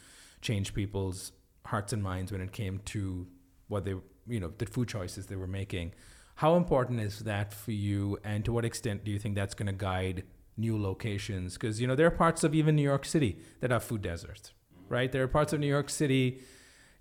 [0.41, 1.33] change people's
[1.67, 3.27] hearts and minds when it came to
[3.67, 3.95] what they
[4.29, 5.93] you know the food choices they were making.
[6.37, 9.67] How important is that for you, and to what extent do you think that's going
[9.67, 10.23] to guide
[10.57, 11.55] new locations?
[11.55, 14.53] Because you know there are parts of even New York City that have food deserts,
[14.89, 15.11] right?
[15.11, 16.43] There are parts of New York City.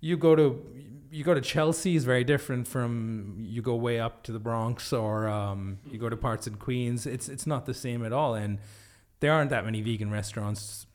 [0.02, 0.62] You go to
[1.10, 4.92] you go to Chelsea is very different from you go way up to the Bronx
[4.92, 7.06] or um, you go to parts in Queens.
[7.06, 8.58] It's it's not the same at all, and
[9.20, 10.86] there aren't that many vegan restaurants.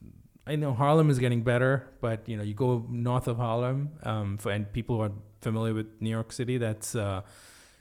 [0.45, 4.37] I know Harlem is getting better, but you know you go north of Harlem, um,
[4.37, 7.21] for, and people who are familiar with New York City, that's uh,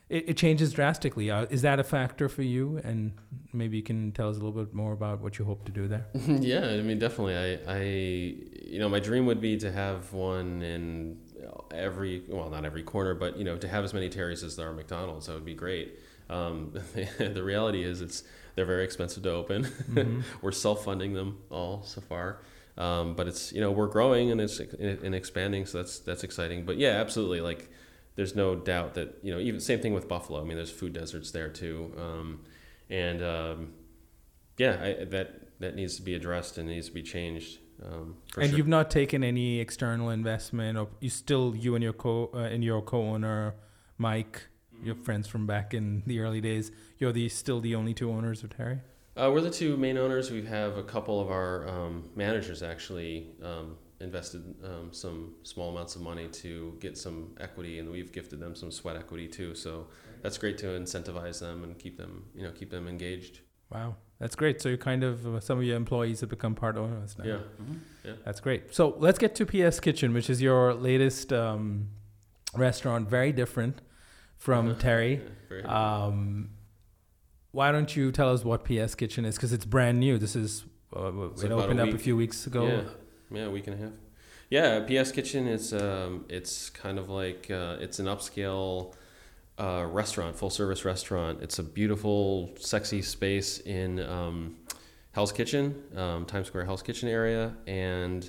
[0.08, 1.30] it, it changes drastically.
[1.30, 2.80] Uh, is that a factor for you?
[2.84, 3.12] And
[3.52, 5.88] maybe you can tell us a little bit more about what you hope to do
[5.88, 6.06] there.
[6.14, 7.36] yeah, I mean, definitely.
[7.36, 11.18] I, I, you know, my dream would be to have one in
[11.72, 14.68] every, well, not every corner, but you know, to have as many Terri's as there
[14.68, 15.26] are McDonald's.
[15.26, 15.98] That would be great.
[16.30, 16.72] Um,
[17.18, 19.64] the reality is, it's they're very expensive to open.
[19.64, 20.20] Mm-hmm.
[20.42, 22.40] we're self-funding them all so far.
[22.78, 26.64] Um, but it's you know we're growing and it's and expanding, so that's that's exciting.
[26.66, 27.40] But yeah, absolutely.
[27.40, 27.70] Like
[28.16, 30.40] there's no doubt that you know even same thing with Buffalo.
[30.40, 32.40] I mean, there's food deserts there too, um,
[32.90, 33.72] and um,
[34.56, 37.58] yeah, I, that that needs to be addressed and needs to be changed.
[37.84, 38.56] Um, and sure.
[38.56, 42.64] you've not taken any external investment, or you still you and your co uh, and
[42.64, 43.54] your co-owner,
[43.98, 44.86] Mike, mm-hmm.
[44.86, 46.72] your friends from back in the early days.
[46.98, 48.80] You're the still the only two owners of Terri.
[49.14, 50.30] Uh, we're the two main owners.
[50.30, 55.96] We have a couple of our um, managers actually um, invested um, some small amounts
[55.96, 59.54] of money to get some equity, and we've gifted them some sweat equity too.
[59.54, 59.86] So
[60.22, 63.40] that's great to incentivize them and keep them, you know, keep them engaged.
[63.70, 64.60] Wow, that's great.
[64.60, 67.24] So you kind of uh, some of your employees have become part owners now.
[67.24, 67.74] Yeah, mm-hmm.
[68.04, 68.74] yeah, that's great.
[68.74, 71.88] So let's get to PS Kitchen, which is your latest um,
[72.54, 73.08] restaurant.
[73.08, 73.80] Very different
[74.36, 75.22] from Terri.
[75.50, 76.50] Yeah, um,
[77.52, 79.36] why don't you tell us what PS Kitchen is?
[79.36, 80.18] Because it's brand new.
[80.18, 81.08] This is uh,
[81.42, 82.66] it opened a up a few weeks ago.
[82.66, 82.82] Yeah
[83.30, 83.92] yeah, a week and a half.
[84.48, 88.94] Yeah, PS Kitchen is um, it's kind of like uh, it's an upscale
[89.58, 91.42] uh, restaurant, full service restaurant.
[91.42, 94.56] It's a beautiful, sexy space in um,
[95.12, 98.28] Hell's Kitchen, um, Times Square Hell's Kitchen area, and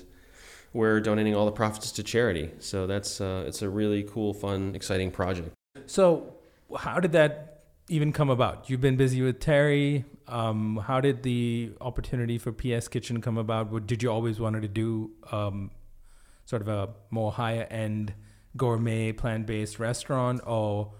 [0.72, 2.50] we're donating all the profits to charity.
[2.58, 5.52] So that's uh, it's a really cool, fun, exciting project.
[5.86, 6.34] So,
[6.76, 7.57] how did that
[7.88, 8.68] even come about?
[8.68, 10.04] You've been busy with Terri.
[10.26, 13.70] Um, how did the opportunity for PS Kitchen come about?
[13.70, 15.70] What, did you always wanted to do um,
[16.44, 18.14] sort of a more higher end
[18.56, 20.92] gourmet plant based restaurant, or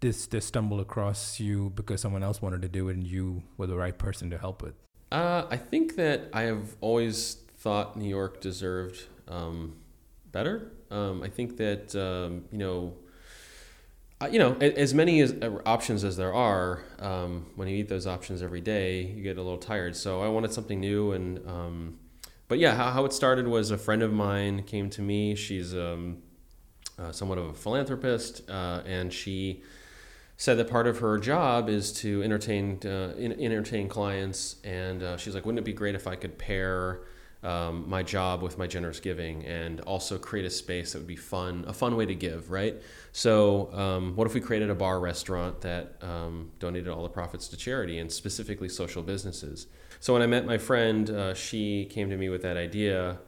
[0.00, 3.66] this this stumble across you because someone else wanted to do it and you were
[3.66, 4.74] the right person to help it?
[5.10, 9.76] Uh, I think that I have always thought New York deserved um,
[10.32, 10.72] better.
[10.90, 12.94] Um, I think that um, you know
[14.30, 18.06] you know, as many as uh, options as there are, um, when you eat those
[18.06, 19.94] options every day, you get a little tired.
[19.94, 21.98] So I wanted something new, and um,
[22.48, 25.34] but yeah, how, how, it started was a friend of mine came to me.
[25.34, 26.22] She's um,
[26.98, 29.62] uh, somewhat of a philanthropist, uh, and she
[30.38, 34.56] said that part of her job is to entertain uh, entertain clients.
[34.64, 37.00] And uh, she's like, "Wouldn't it be great if I could pair?"
[37.42, 41.16] Um, my job with my generous giving and also create a space that would be
[41.16, 42.74] fun, a fun way to give, right?
[43.12, 47.48] So, um, what if we created a bar restaurant that um, donated all the profits
[47.48, 49.66] to charity and specifically social businesses?
[50.00, 53.18] So, when I met my friend, uh, she came to me with that idea.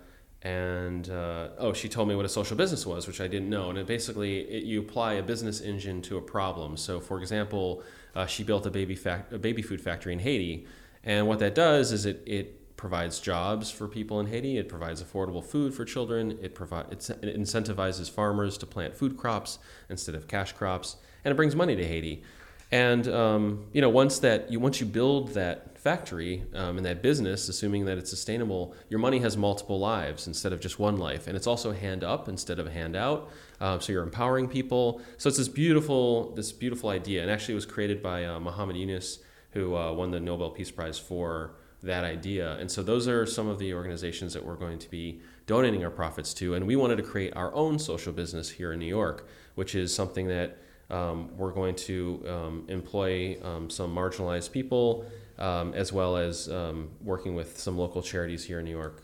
[0.41, 3.71] And uh, oh, she told me what a social business was, which I didn't know.
[3.71, 6.77] And it basically, it, you apply a business engine to a problem.
[6.77, 7.83] So, for example,
[8.15, 10.67] uh, she built a baby fac- a baby food factory in Haiti,
[11.05, 14.57] and what that does is it it provides jobs for people in Haiti.
[14.57, 16.39] It provides affordable food for children.
[16.41, 19.59] It provides it incentivizes farmers to plant food crops
[19.91, 22.23] instead of cash crops, and it brings money to Haiti.
[22.71, 27.03] And um, you know, once that you once you build that factory um, and that
[27.03, 31.27] business, assuming that it's sustainable, your money has multiple lives instead of just one life,
[31.27, 33.29] and it's also hand up instead of hand out.
[33.61, 35.01] Uh, so you're empowering people.
[35.17, 38.77] So it's this beautiful this beautiful idea, and actually it was created by uh, Muhammad
[38.77, 39.19] Yunus,
[39.51, 42.57] who uh, won the Nobel Peace Prize for that idea.
[42.61, 45.91] And so those are some of the organizations that we're going to be donating our
[45.91, 46.55] profits to.
[46.55, 49.95] And we wanted to create our own social business here in New York, which is
[49.95, 50.59] something that
[50.91, 55.05] Um, we're going to um, employ um, some marginalized people,
[55.39, 59.03] um, as well as um, working with some local charities here in New York.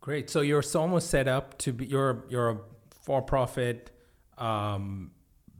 [0.00, 0.30] Great.
[0.30, 2.58] So you're almost set up to be you're you're a
[3.04, 3.90] for-profit
[4.38, 5.10] um,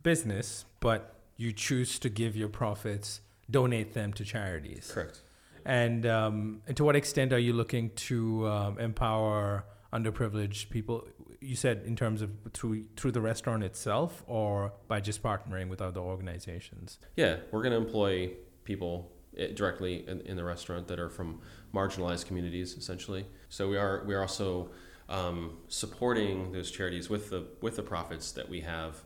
[0.02, 1.00] business, but
[1.36, 3.20] you choose to give your profits,
[3.50, 4.90] donate them to charities.
[4.94, 5.20] Correct.
[5.64, 11.06] And um, and to what extent are you looking to um, empower underprivileged people?
[11.40, 15.80] You said in terms of through through the restaurant itself, or by just partnering with
[15.80, 16.98] other organizations.
[17.16, 18.32] Yeah, we're going to employ
[18.64, 21.40] people eh, directly in, in the restaurant that are from
[21.74, 23.26] marginalized communities, essentially.
[23.48, 24.70] So we are we are also
[25.08, 29.02] um, supporting those charities with the with the profits that we have.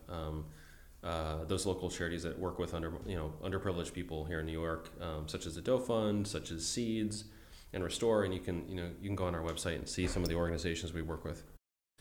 [1.05, 4.53] Uh, those local charities that work with under you know underprivileged people here in New
[4.53, 7.25] York, um, such as the Doe Fund, such as Seeds,
[7.75, 10.07] and Restore, and you can you know you can go on our website and see
[10.07, 11.43] some of the organizations we work with.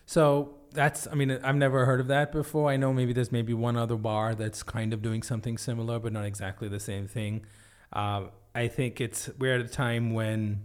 [0.06, 2.70] So that's I mean I've never heard of that before.
[2.70, 6.14] I know maybe there's maybe one other bar that's kind of doing something similar, but
[6.14, 7.46] not exactly the same thing.
[7.92, 10.62] Uh, I think it's we're at a time when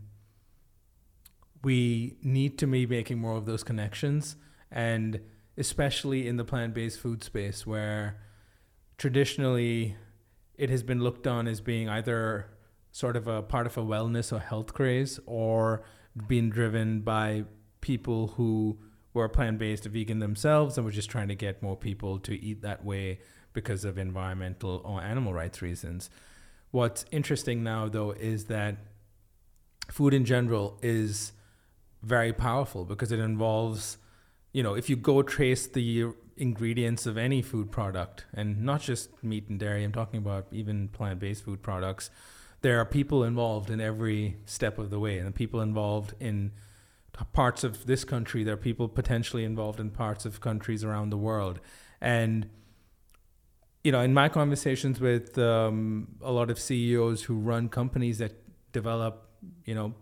[1.64, 4.36] we need to be making more of those connections,
[4.70, 5.20] and
[5.57, 8.20] especially in the plant-based food space where
[8.99, 9.96] traditionally
[10.57, 12.46] it has been looked on as being either
[12.90, 15.82] sort of a part of a wellness or health craze or
[16.26, 17.44] being driven by
[17.80, 18.76] people who
[19.14, 22.84] were plant-based vegan themselves and were just trying to get more people to eat that
[22.84, 23.20] way
[23.53, 26.11] because of environmental or animal rights reasons.
[26.72, 28.76] What's interesting now though is that
[29.90, 31.32] food in general is
[32.03, 33.96] very powerful because it involves
[34.53, 36.07] you know if you go trace the
[36.39, 40.89] ingredients of any food product, and not just meat and dairy, I'm talking about even
[40.89, 42.11] plant based food products,
[42.61, 46.53] there are people involved in every step of the way, and people involved in
[47.32, 51.16] parts of this country, there are people potentially involved in parts of countries around the
[51.16, 51.61] world.
[52.01, 52.49] And
[53.84, 58.32] you know, in my conversations with um, a lot of CEOs who run companies that
[58.72, 59.28] develop,
[59.64, 59.95] you know,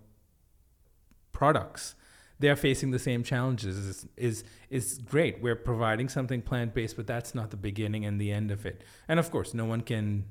[1.32, 1.94] products,
[2.38, 5.40] they're facing the same challenges is is is great.
[5.40, 8.82] We're providing something plant-based but that's not the beginning and the end of it.
[9.08, 10.24] And of course no one can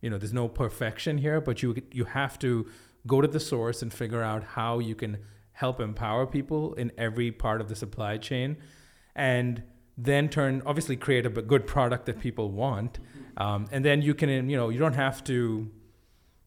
[0.00, 2.66] you know there's no perfection here but you you have to
[3.06, 5.18] go to the source and figure out how you can
[5.52, 8.56] help empower people in every part of the supply chain
[9.14, 9.62] and
[9.96, 12.98] then turn obviously create a good product that people want.
[13.36, 15.70] Um, and then you can you know you don't have to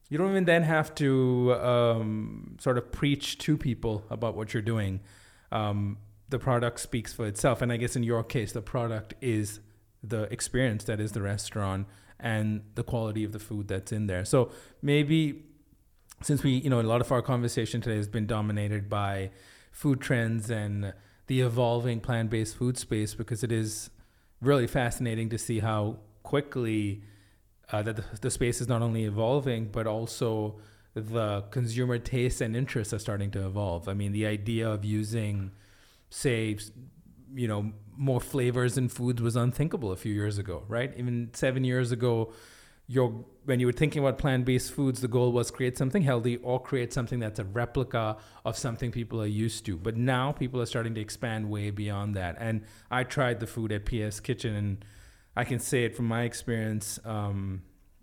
[0.08, 4.62] you don't even then have to um, sort of preach to people about what you're
[4.62, 5.00] doing.
[5.52, 5.98] Um,
[6.28, 7.62] the product speaks for itself.
[7.62, 9.60] And I guess in your case, the product is
[10.02, 11.86] the experience that is the restaurant
[12.20, 14.24] and the quality of the food that's in there.
[14.24, 14.50] So
[14.82, 15.44] maybe
[16.22, 19.30] since we, you know, a lot of our conversation today has been dominated by
[19.70, 20.92] food trends and
[21.26, 23.90] the evolving plant based food space because it is
[24.40, 27.02] really fascinating to see how quickly
[27.72, 30.58] uh, that the, the, space is not only evolving, but also
[30.94, 33.88] the consumer tastes and interests are starting to evolve.
[33.88, 35.52] I mean, the idea of using,
[36.10, 36.56] say,
[37.34, 40.92] you know, more flavors in foods was unthinkable a few years ago, right?
[40.96, 42.32] Even seven years ago,
[42.86, 46.60] your when you were thinking about plant-based foods, the goal was create something healthy or
[46.60, 49.76] create something that's a replica of something people are used to.
[49.76, 52.36] But now people are starting to expand way beyond that.
[52.38, 54.84] And I tried the food at PS Kitchen and
[55.38, 57.62] I can say it from my experience um,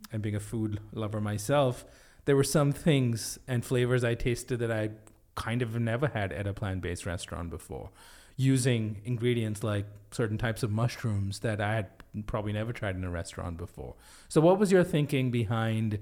[0.10, 1.84] and being a food lover myself.
[2.24, 4.92] There were some things and flavors I tasted that I
[5.36, 7.90] kind of never had at a plant based restaurant before,
[8.38, 11.88] using ingredients like certain types of mushrooms that I had
[12.26, 13.96] probably never tried in a restaurant before.
[14.30, 16.00] So, what was your thinking behind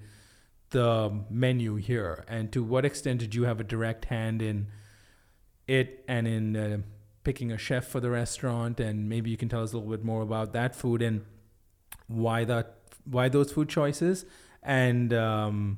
[0.69, 2.25] the menu here?
[2.27, 4.67] And to what extent did you have a direct hand in
[5.67, 6.77] it and in uh,
[7.23, 10.03] picking a chef for the restaurant, and maybe you can tell us a little bit
[10.03, 11.23] more about that food and
[12.07, 14.25] why that why those food choices,
[14.61, 15.77] and um,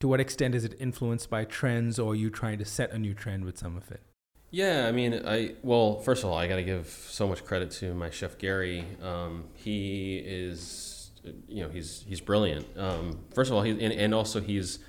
[0.00, 3.14] to what extent is it influenced by trends, or you trying to set a new
[3.14, 4.02] trend with some of it?
[4.50, 7.70] Yeah, I mean, I well, first of all, I got to give so much credit
[7.72, 8.84] to my chef Gary.
[9.02, 11.10] Um, he is,
[11.48, 12.66] you know, he's he's brilliant.
[12.76, 14.80] Um, first of all, he and, and also he's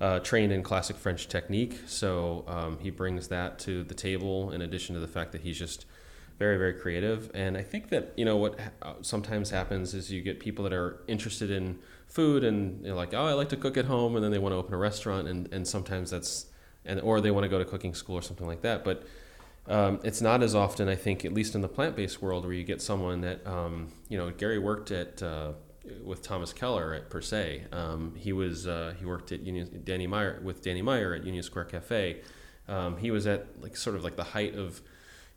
[0.00, 4.50] uh, trained in classic French technique, so um, he brings that to the table.
[4.50, 5.86] In addition to the fact that he's just
[6.38, 10.20] very very creative, and I think that you know what uh, sometimes happens is you
[10.20, 11.78] get people that are interested in
[12.08, 14.52] food and they're like, oh, I like to cook at home, and then they want
[14.52, 16.46] to open a restaurant, and and sometimes that's
[16.84, 19.04] and or they want to go to cooking school or something like that, but.
[19.66, 22.64] Um, it's not as often, I think, at least in the plant-based world, where you
[22.64, 25.52] get someone that, um, you know, Gary worked at uh,
[26.02, 27.64] with Thomas Keller at Per Se.
[27.72, 31.42] Um, he was uh, he worked at Union Danny Meyer with Danny Meyer at Union
[31.42, 32.20] Square Cafe.
[32.68, 34.80] Um, he was at like sort of like the height of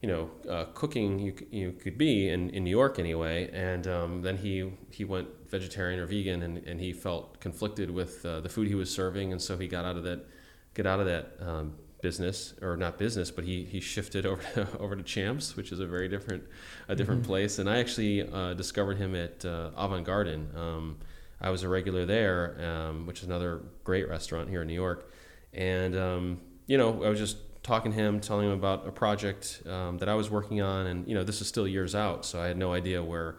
[0.02, 3.50] you know, uh, cooking you you could be in, in New York anyway.
[3.52, 8.26] And um, then he he went vegetarian or vegan, and, and he felt conflicted with
[8.26, 10.26] uh, the food he was serving, and so he got out of that
[10.74, 14.68] get out of that um, business or not business, but he he shifted over to,
[14.80, 16.44] over to Champs, which is a very different
[16.88, 17.32] a different mm-hmm.
[17.32, 17.60] place.
[17.60, 20.50] And I actually uh, discovered him at uh, Avant Garden.
[20.56, 20.98] Um,
[21.40, 25.12] I was a regular there, um, which is another great restaurant here in New York.
[25.54, 29.62] And um, you know, I was just talking to him, telling him about a project
[29.68, 32.42] um, that I was working on, and you know, this is still years out, so
[32.42, 33.38] I had no idea where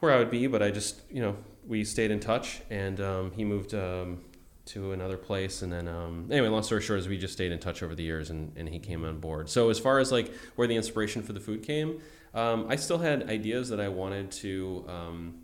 [0.00, 0.46] where I would be.
[0.46, 4.20] But I just, you know, we stayed in touch, and um, he moved um,
[4.64, 7.58] to another place, and then um, anyway, long story short, is we just stayed in
[7.58, 9.48] touch over the years, and, and he came on board.
[9.50, 12.00] So as far as like where the inspiration for the food came,
[12.34, 15.34] um, I still had ideas that I wanted to um,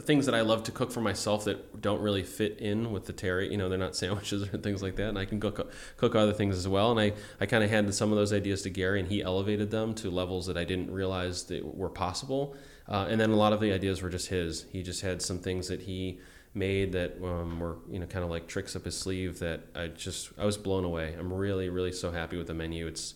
[0.00, 3.12] things that I love to cook for myself that don't really fit in with the
[3.12, 3.50] Terri.
[3.50, 5.08] You know, they're not sandwiches or things like that.
[5.08, 6.90] And I can cook cook other things as well.
[6.90, 9.70] And I, I kind of handed some of those ideas to Gary, and he elevated
[9.70, 12.56] them to levels that I didn't realize that were possible.
[12.88, 14.66] Uh, and then a lot of the ideas were just his.
[14.70, 16.20] He just had some things that he
[16.54, 19.88] made that um, were you know kind of like tricks up his sleeve that I
[19.88, 21.14] just I was blown away.
[21.18, 22.86] I'm really really so happy with the menu.
[22.86, 23.14] It's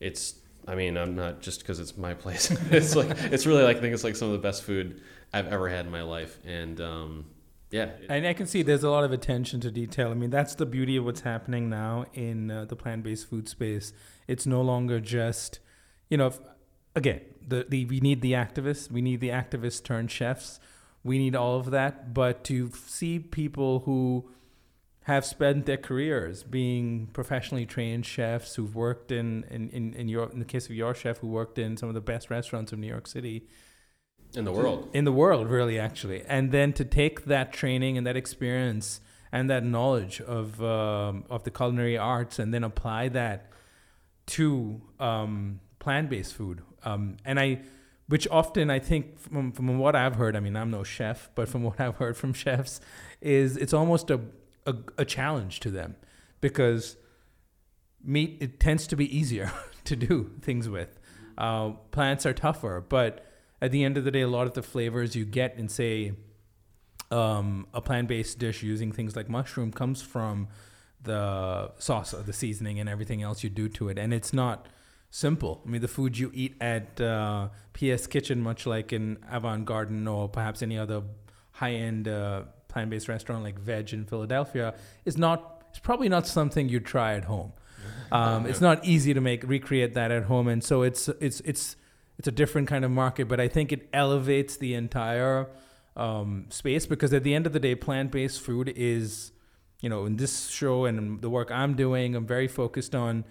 [0.00, 0.34] it's
[0.66, 2.50] I mean I'm not just because it's my place.
[2.70, 5.00] it's like it's really like I think it's like some of the best food
[5.32, 6.38] I've ever had in my life.
[6.44, 7.26] And um,
[7.70, 10.10] yeah, and I can see there's a lot of attention to detail.
[10.10, 13.92] I mean, that's the beauty of what's happening now in uh, the plant-based food space.
[14.28, 15.58] It's no longer just,
[16.08, 16.38] you know, if,
[16.94, 20.60] again, the, the we need the activists, we need the activists turned chefs,
[21.06, 22.12] we need all of that.
[22.12, 24.28] But to see people who
[25.04, 30.30] have spent their careers being professionally trained chefs who've worked in in, in, in your
[30.32, 32.78] in the case of your chef who worked in some of the best restaurants of
[32.78, 33.46] New York City.
[34.34, 34.90] In the world.
[34.92, 36.24] In the world really actually.
[36.26, 39.00] And then to take that training and that experience
[39.30, 43.52] and that knowledge of um, of the culinary arts and then apply that
[44.26, 46.62] to um, plant-based food.
[46.84, 47.60] Um, and I
[48.08, 51.48] which often I think from, from what I've heard I mean I'm no chef but
[51.48, 52.80] from what I've heard from chefs
[53.20, 54.20] is it's almost a,
[54.66, 55.96] a, a challenge to them
[56.40, 56.96] because
[58.02, 59.52] meat it tends to be easier
[59.84, 60.98] to do things with
[61.38, 63.26] uh, plants are tougher but
[63.60, 66.12] at the end of the day, a lot of the flavors you get in, say,
[67.10, 70.48] um, a plant based dish using things like mushroom comes from
[71.02, 73.98] the sauce the seasoning and everything else you do to it.
[73.98, 74.66] And it's not
[75.10, 75.62] simple.
[75.64, 80.06] I mean, the food you eat at uh, PS Kitchen, much like in Avant Garden
[80.06, 81.02] or perhaps any other
[81.52, 86.26] high end uh, plant based restaurant like Vedge in Philadelphia, is not, it's probably not
[86.26, 87.52] something you try at home.
[88.12, 91.76] Um, it's not easy to make recreate that at home, and so it's it's it's
[92.18, 95.48] it's a different kind of market, but I think it elevates the entire
[95.96, 99.32] um, space because at the end of the day, plant based food is,
[99.80, 103.24] you know, in this show and the work I'm doing, I'm very focused on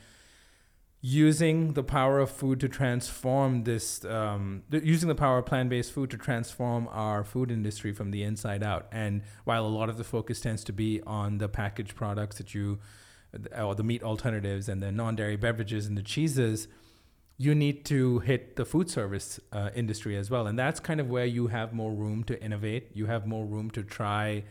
[1.07, 5.91] using the power of food to transform this, um, using the power of plant based
[5.91, 8.87] food to transform our food industry from the inside out.
[8.91, 12.55] And while a lot of the focus tends to be on the packaged products that
[12.55, 12.79] you,
[13.55, 16.67] or the meat alternatives and the non dairy beverages and the cheeses,
[17.37, 20.47] you need to hit the food service uh, industry as well.
[20.47, 22.89] And that's kind of where you have more room to innovate.
[22.95, 24.43] You have more room to try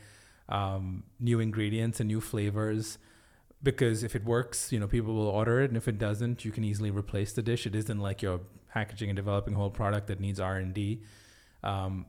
[0.48, 2.98] um, new ingredients and new flavors
[3.64, 5.70] because if it works, you know, people will order it.
[5.70, 7.66] And if it doesn't, you can easily replace the dish.
[7.66, 8.40] It isn't like you're
[8.72, 11.00] packaging and developing a whole product that needs R&D.
[11.62, 12.06] Um,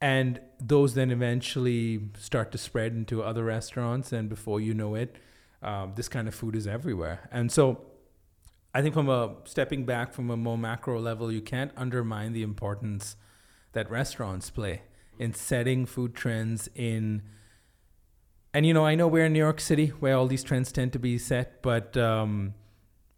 [0.00, 4.12] and those then eventually start to spread into other restaurants.
[4.12, 5.16] And before you know it,
[5.62, 7.28] um, this kind of food is everywhere.
[7.32, 7.82] And so
[8.74, 12.42] I think from a stepping back from a more macro level, you can't undermine the
[12.42, 13.16] importance
[13.72, 14.82] that restaurants play
[15.18, 17.22] in setting food trends in
[18.54, 20.92] and you know i know we're in new york city where all these trends tend
[20.92, 22.54] to be set but um,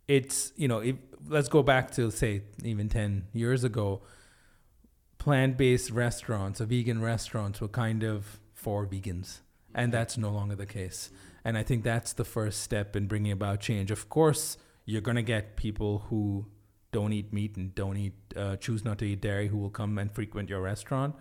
[0.09, 0.97] it's you know if,
[1.29, 4.03] let's go back to say even 10 years ago
[5.19, 9.41] plant-based restaurants or vegan restaurants were kind of for vegans
[9.75, 11.11] and that's no longer the case.
[11.45, 13.91] And i think that's the first step in bringing about change.
[13.91, 14.57] Of course
[14.87, 16.47] you're going to get people who
[16.93, 19.99] don't eat meat and don't eat uh, choose not to eat dairy who will come
[19.99, 21.17] and frequent your restaurant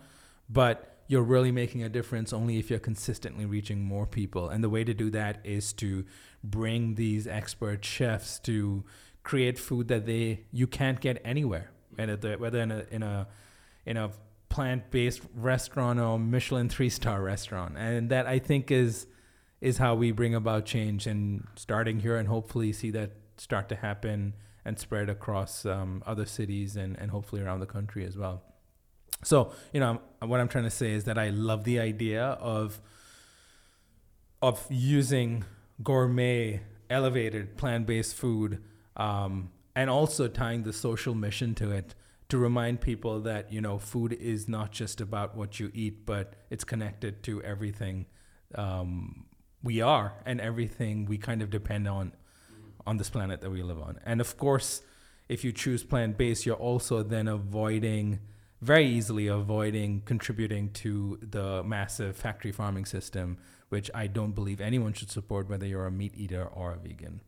[0.48, 4.48] but you're really making a difference only if you're consistently reaching more people.
[4.48, 6.04] And the way to do that is to
[6.42, 8.84] bring these expert chefs to
[9.22, 11.70] create food that they you can't get anywhere.
[11.94, 13.26] Whether whether in a in a
[13.86, 14.10] in a
[14.48, 17.76] plant-based restaurant or Michelin three-star restaurant.
[17.76, 19.06] And that I think is
[19.60, 23.74] is how we bring about change and starting here and hopefully see that start to
[23.74, 24.34] happen
[24.64, 28.42] and spread across um, other cities and, and hopefully around the country as well.
[29.24, 32.80] So, you know, what I'm trying to say is that I love the idea of
[34.42, 35.44] of using
[35.82, 36.60] gourmet,
[36.90, 38.62] elevated plant-based food
[38.96, 41.94] um, and also tying the social mission to it
[42.28, 46.34] to remind people that you know food is not just about what you eat, but
[46.50, 48.06] it's connected to everything
[48.54, 49.24] um,
[49.62, 52.12] we are and everything we kind of depend on
[52.86, 53.98] on this planet that we live on.
[54.04, 54.82] And of course,
[55.28, 58.20] if you choose plant based, you're also then avoiding
[58.64, 63.38] very easily avoiding contributing to the massive factory farming system,
[63.68, 67.20] which I don't believe anyone should support, whether you're a meat eater or a vegan.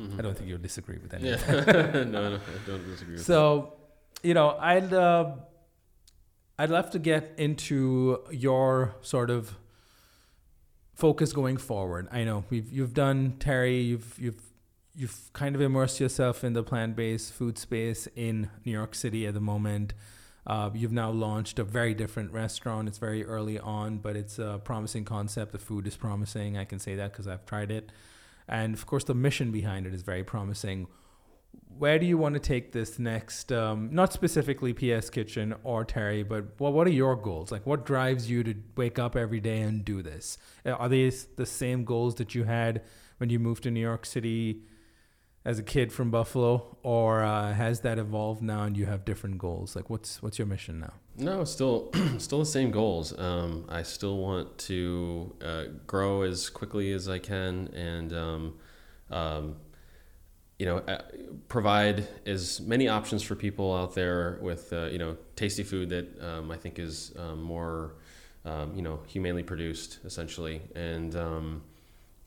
[0.00, 0.18] Mm-hmm.
[0.18, 1.20] I don't think you'll disagree with that.
[1.20, 2.02] Yeah.
[2.04, 3.14] no, no, I don't disagree.
[3.14, 3.24] With.
[3.24, 3.74] So,
[4.22, 5.32] you know, I'd uh,
[6.58, 9.56] I'd love to get into your sort of
[10.94, 12.08] focus going forward.
[12.10, 14.42] I know we've you've done Terry, you've you've
[14.96, 19.34] you've kind of immersed yourself in the plant-based food space in New York City at
[19.34, 19.94] the moment.
[20.48, 22.88] Uh, you've now launched a very different restaurant.
[22.88, 25.52] It's very early on, but it's a promising concept.
[25.52, 26.56] The food is promising.
[26.56, 27.92] I can say that because I've tried it.
[28.48, 30.86] And of course, the mission behind it is very promising.
[31.76, 33.52] Where do you want to take this next?
[33.52, 37.52] Um, not specifically PS Kitchen or Terri, but well, what are your goals?
[37.52, 40.38] Like, what drives you to wake up every day and do this?
[40.64, 42.82] Are these the same goals that you had
[43.18, 44.62] when you moved to New York City
[45.48, 49.38] as a kid from Buffalo, or uh, has that evolved now and you have different
[49.38, 49.74] goals?
[49.74, 50.92] Like, what's what's your mission now?
[51.16, 53.18] No, still still the same goals.
[53.18, 58.58] Um, I still want to uh, grow as quickly as I can, and um,
[59.10, 59.56] um,
[60.58, 61.00] you know, uh,
[61.48, 66.22] provide as many options for people out there with uh, you know tasty food that
[66.22, 67.94] um, I think is um, more
[68.44, 71.16] um, you know humanely produced, essentially, and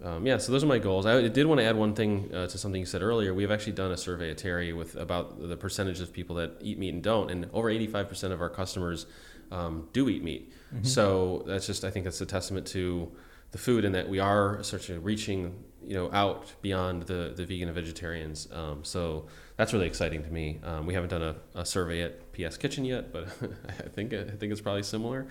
[0.03, 1.05] um, yeah, so those are my goals.
[1.05, 3.33] I did want to add one thing uh, to something you said earlier.
[3.33, 6.79] We've actually done a survey at Terri with about the percentage of people that eat
[6.79, 9.05] meat and don't, and over 85% of our customers
[9.51, 10.51] um, do eat meat.
[10.73, 10.85] Mm-hmm.
[10.85, 13.11] So that's just, I think that's a testament to
[13.51, 17.67] the food and that we are essentially reaching, you know, out beyond the, the vegan
[17.67, 18.47] and vegetarians.
[18.51, 19.27] Um, so
[19.57, 20.59] that's really exciting to me.
[20.63, 23.27] Um, we haven't done a, a, survey at PS Kitchen yet, but
[23.67, 25.27] I think I think it's probably similar.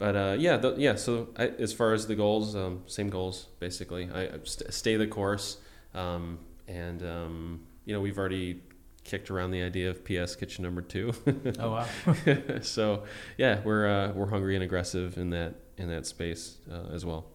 [0.00, 0.94] But uh, yeah, the, yeah.
[0.94, 4.08] So I, as far as the goals, um, same goals basically.
[4.10, 5.58] I, I st- stay the course,
[5.94, 8.62] um, and um, you know we've already
[9.04, 11.12] kicked around the idea of PS Kitchen number two.
[11.58, 11.86] oh wow!
[12.62, 13.04] so
[13.36, 17.26] yeah, we're uh, we're hungry and aggressive in that in that space uh, as well.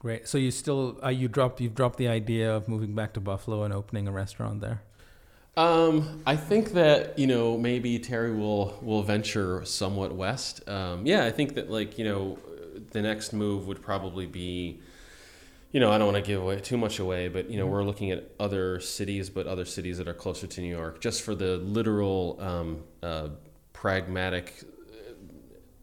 [0.00, 0.26] Great.
[0.26, 3.62] So you still uh, you dropped you've dropped the idea of moving back to Buffalo
[3.62, 4.82] and opening a restaurant there.
[5.56, 10.66] Um, I think that you know maybe Terri will will venture somewhat west.
[10.68, 12.38] Um, yeah, I think that like you know
[12.90, 14.80] the next move would probably be,
[15.72, 17.84] you know, I don't want to give away too much away, but you know we're
[17.84, 21.34] looking at other cities, but other cities that are closer to New York, just for
[21.34, 23.28] the literal um, uh,
[23.72, 24.64] pragmatic.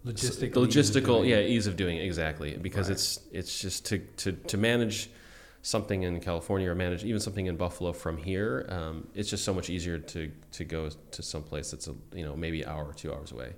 [0.05, 2.93] Logistic, logistical, ease yeah, ease of doing it exactly because right.
[2.93, 5.09] it's it's just to, to to manage
[5.61, 9.53] something in California or manage even something in Buffalo from here, um, it's just so
[9.53, 12.93] much easier to to go to some place that's a you know maybe hour or
[12.93, 13.53] two hours away.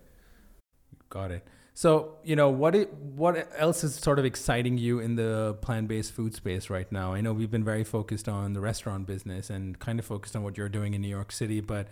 [1.10, 1.48] Got it.
[1.74, 5.88] So you know what it, what else is sort of exciting you in the plant
[5.88, 7.14] based food space right now?
[7.14, 10.44] I know we've been very focused on the restaurant business and kind of focused on
[10.44, 11.88] what you're doing in New York City, but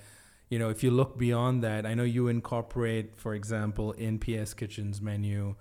[0.49, 4.53] you know if you look beyond that, I know you incorporate, for example, in PS
[4.53, 5.55] Kitchen's menu.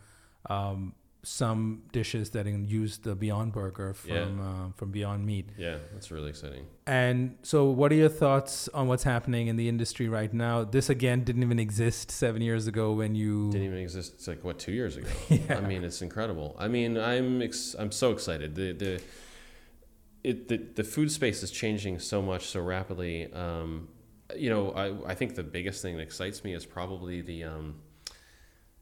[0.49, 0.95] Um,
[1.29, 4.45] some dishes that use the Beyond Burger from yeah.
[4.45, 5.51] uh, from Beyond Meat.
[5.59, 6.67] Yeah, that's really exciting.
[6.87, 10.65] And so, what are your thoughts on what's happening in the industry right now?
[10.65, 14.15] This again didn't even exist seven years ago when you didn't even exist.
[14.15, 15.09] It's like what two years ago.
[15.29, 15.59] yeah.
[15.59, 16.57] I mean, it's incredible.
[16.59, 18.55] I mean, I'm ex- I'm so excited.
[18.55, 19.03] The the
[20.25, 23.31] it the, the food space is changing so much so rapidly.
[23.33, 23.89] Um,
[24.35, 27.75] you know, I I think the biggest thing that excites me is probably the um,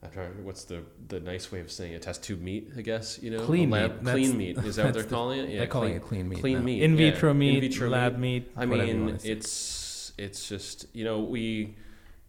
[0.03, 0.45] I'm trying.
[0.45, 2.03] What's the the nice way of saying it?
[2.03, 3.19] Test tube meat, I guess.
[3.21, 4.11] You know, clean lab, meat.
[4.11, 4.57] Clean meat.
[4.59, 5.49] Is that what they're the, calling it?
[5.49, 6.39] Yeah, they're calling clean, it clean meat.
[6.39, 6.63] Clean now.
[6.63, 6.83] meat.
[6.83, 7.37] In vitro yeah.
[7.37, 7.63] meat.
[7.63, 8.55] In vitro lab meat.
[8.55, 11.75] meat I mean, it's it's just you know we,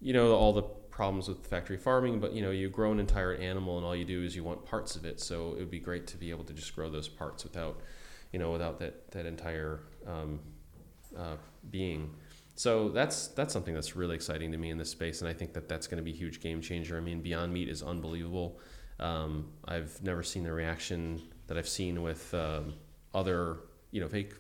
[0.00, 3.34] you know all the problems with factory farming, but you know you grow an entire
[3.34, 5.20] animal and all you do is you want parts of it.
[5.20, 7.80] So it would be great to be able to just grow those parts without,
[8.32, 10.40] you know, without that that entire um,
[11.16, 11.36] uh,
[11.70, 12.14] being.
[12.58, 15.52] So that's that's something that's really exciting to me in this space, and I think
[15.52, 16.96] that that's going to be a huge game changer.
[16.96, 18.58] I mean, Beyond Meat is unbelievable.
[18.98, 22.74] Um, I've never seen the reaction that I've seen with um,
[23.14, 23.58] other,
[23.92, 24.34] you know, fake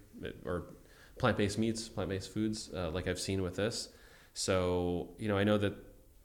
[0.44, 0.74] or
[1.16, 3.90] plant-based meats, plant-based foods, uh, like I've seen with this.
[4.34, 5.76] So you know, I know that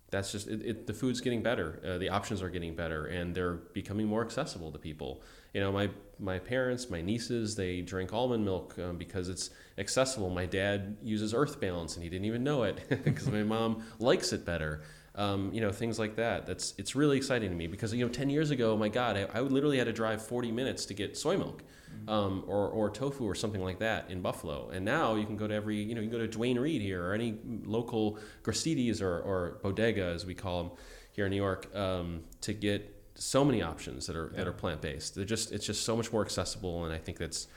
[0.10, 3.34] that's just it, it, the food's getting better uh, the options are getting better and
[3.34, 5.24] they're becoming more accessible to people
[5.56, 5.90] you know my
[6.24, 10.30] my parents my nieces they drink almond milk um, because it's accessible.
[10.30, 14.34] My dad uses earth balance and he didn't even know it because my mom likes
[14.34, 14.82] it better.
[15.16, 16.48] Um, you know things like that.
[16.48, 19.28] That's it's really exciting to me because you know 10 years ago my god I,
[19.38, 21.64] I literally had to drive 40 minutes to get soy milk
[22.08, 24.70] um, or or tofu or something like that in Buffalo.
[24.70, 26.82] And now you can go to every you know you can go to Duane Reade
[26.82, 30.72] here or any local Gristedes or or bodega as we call them
[31.12, 32.93] here in New York um, to get
[33.24, 34.38] so many options that are Yeah.
[34.40, 35.16] that are plant based.
[35.16, 37.48] They're just it's just so much more accessible, and I think that's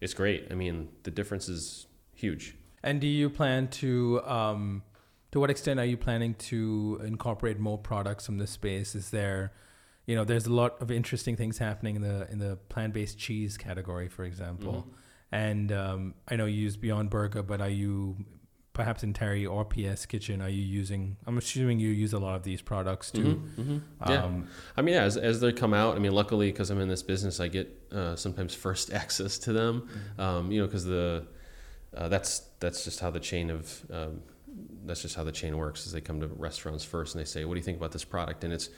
[0.00, 0.48] it's great.
[0.50, 2.54] I mean, the difference is huge.
[2.82, 4.82] And do you plan to, um,
[5.32, 8.94] to what extent are you planning to incorporate more products from this space?
[8.94, 9.52] Is there,
[10.06, 13.56] you know, there's a lot of interesting things happening in the in the plant-based cheese
[13.56, 14.86] category, for example.
[15.32, 18.16] And um, I know you use Beyond Burger, but are you
[18.76, 20.42] perhaps in Terri or PS Kitchen?
[20.42, 21.16] Are you using?
[21.26, 23.42] I'm assuming you use a lot of these products too.
[23.58, 23.80] Mhm, mhm.
[24.06, 24.24] Yeah.
[24.24, 26.88] Um, I mean, yeah, as, as they come out, I mean, luckily, because I'm in
[26.88, 29.88] this business, I get uh, sometimes first access to them.
[29.88, 30.20] Mm-hmm.
[30.20, 31.26] Um, you know, because the
[31.96, 34.20] uh, that's that's just how the chain of um,
[34.84, 35.86] that's just how the chain works.
[35.86, 38.04] Is they come to restaurants first and they say, "What do you think about this
[38.04, 38.68] product?" And it's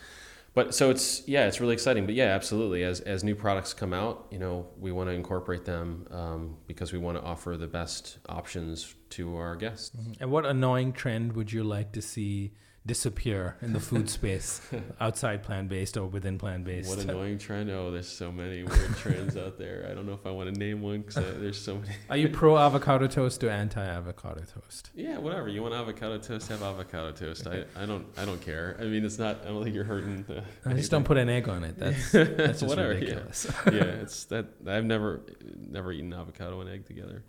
[0.59, 2.05] but so it's yeah, it's really exciting.
[2.05, 2.83] But yeah, absolutely.
[2.83, 6.93] As as new products come out, you know, we want to incorporate them um, because
[6.93, 9.93] we want to offer the best options to our guests.
[10.19, 12.55] And what annoying trend would you like to see
[12.89, 14.61] disappear in the food space
[14.99, 16.89] outside plant based or within plant based?
[16.89, 17.71] What annoying trend!
[17.71, 19.87] Oh, there's so many weird trends out there.
[19.89, 21.93] I don't know if I want to name one because uh, there's so many.
[22.11, 24.91] Are you pro avocado toast or anti avocado toast?
[24.95, 25.49] Yeah, whatever.
[25.49, 26.49] You want avocado toast?
[26.49, 27.47] Have avocado toast.
[27.47, 28.77] I, I don't I don't care.
[28.81, 29.43] I mean, it's not.
[29.45, 30.25] I don't think you're hurting.
[30.27, 31.79] The, I just don't put an egg on it.
[31.79, 32.99] That's that's just Whatever, yeah.
[33.01, 33.47] ridiculous.
[33.67, 34.47] yeah, it's that.
[34.67, 35.21] I've never
[35.57, 37.23] never eaten avocado and egg together.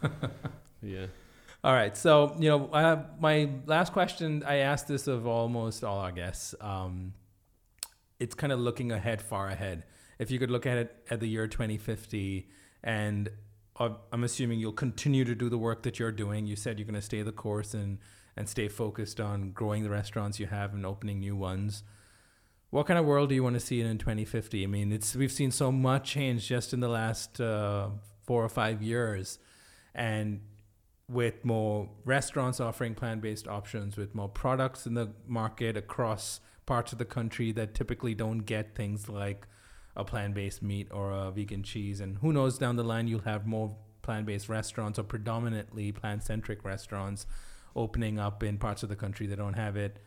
[0.00, 0.30] But,
[0.82, 1.06] yeah.
[1.62, 4.42] All right, so you know, my last question.
[4.46, 6.54] I asked this of almost all our guests.
[6.58, 7.12] Um,
[8.18, 9.84] it's kind of looking ahead, far ahead.
[10.18, 12.48] If you could look at it at the year 2050,
[12.82, 13.28] and
[13.78, 16.46] uh, I'm assuming you'll continue to do the work that you're doing.
[16.46, 17.98] You said you're going to stay the course and
[18.36, 21.82] and stay focused on growing the restaurants you have and opening new ones.
[22.70, 24.62] What kind of world do you want to see in 2050?
[24.62, 27.88] I mean, it's we've seen so much change just in the last uh,
[28.22, 29.38] four or five years,
[29.94, 30.40] and
[31.10, 36.98] with more restaurants offering plant-based options, with more products in the market across parts of
[36.98, 39.46] the country that typically don't get things like
[39.96, 43.44] a plant-based meat or a vegan cheese, and who knows down the line you'll have
[43.46, 47.26] more plant-based restaurants or predominantly plant-centric restaurants
[47.74, 49.98] opening up in parts of the country that don't have it.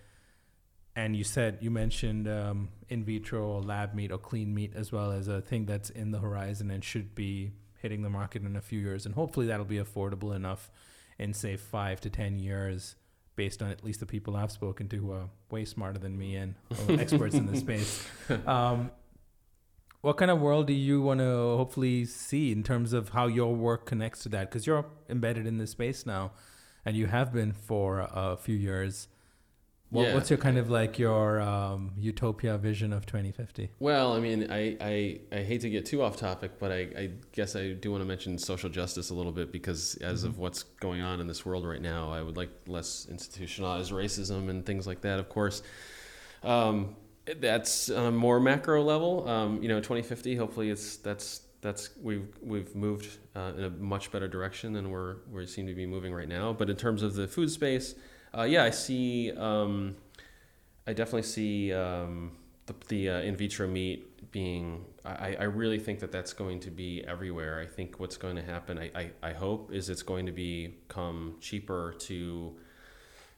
[0.96, 4.92] And you said you mentioned um, in vitro or lab meat or clean meat as
[4.92, 7.52] well as a thing that's in the horizon and should be
[7.82, 9.06] hitting the market in a few years.
[9.06, 10.72] And hopefully that'll be affordable enough
[11.20, 12.96] in say five to ten years
[13.36, 16.36] based on at least the people i've spoken to who are way smarter than me
[16.36, 16.56] and
[17.00, 18.06] experts in the space.
[18.46, 18.92] Um,
[20.02, 23.56] what kind of world do you want to hopefully see in terms of how your
[23.56, 24.50] work connects to that?
[24.50, 26.32] Because you're embedded in this space now
[26.84, 29.08] and you have been for a few years
[29.94, 30.14] what, Yeah.
[30.16, 33.70] What's your kind of like your um, utopia vision of 2050?
[33.80, 37.12] Well, I mean, I, I, I hate to get too off topic, but I, I
[37.32, 40.64] guess I do want to mention social justice a little bit because as of what's
[40.64, 44.88] going on in this world right now, I would like less institutionalized racism and things
[44.88, 45.62] like that, of course.
[46.42, 46.96] Um,
[47.40, 49.30] that's on a more macro level.
[49.30, 54.12] Um, you know, 2050, hopefully it's that's that's we've we've moved uh, in a much
[54.12, 56.52] better direction than we're we seem to be moving right now.
[56.52, 57.94] But in terms of the food space,
[58.38, 59.32] uh, yeah, I see.
[59.32, 59.96] Um,
[60.86, 62.32] I definitely see um,
[62.66, 64.86] the, the uh, in vitro meat being.
[65.06, 67.60] I, I really think that that's going to be everywhere.
[67.60, 68.80] I think what's going to happen.
[68.80, 72.56] I, I, I hope is it's going to become cheaper to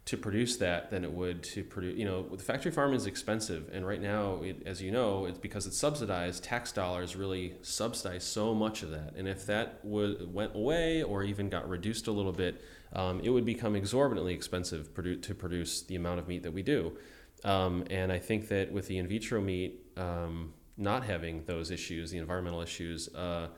[0.06, 1.98] to produce that than it would to produce.
[1.98, 5.40] You know, the factory farm is expensive, and right now, it, as you know, it's
[5.40, 6.44] because it's subsidized.
[6.44, 11.50] Tax dollars really subsidize so much of that, and if that went away or even
[11.50, 12.62] got reduced a little bit,
[12.96, 16.64] um, it would become exorbitantly expensive produ- to produce the amount of meat that we
[16.64, 16.98] do.
[17.44, 22.12] Um, and I think that with the in vitro meat um, not having those issues,
[22.12, 23.50] the environmental issues, uh,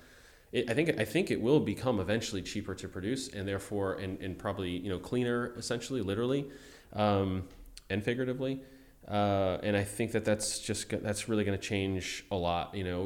[0.52, 4.20] it, I think I think it will become eventually cheaper to produce, and therefore, and,
[4.20, 6.50] and probably you know cleaner, essentially, literally,
[6.94, 7.48] um,
[7.90, 8.62] and figuratively.
[9.08, 12.76] Uh, and I think that that's just that's really going to change a lot.
[12.76, 13.02] You know,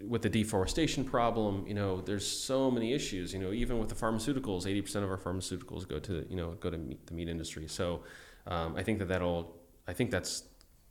[0.00, 3.34] with the- deforestation problem, you know, there's so many issues.
[3.34, 6.52] You know, even with the pharmaceuticals, eighty percent of our pharmaceuticals go to you know
[6.52, 7.68] go to meat, the meat industry.
[7.68, 8.04] So
[8.46, 9.54] um, I think that that'll
[9.86, 10.44] I think that's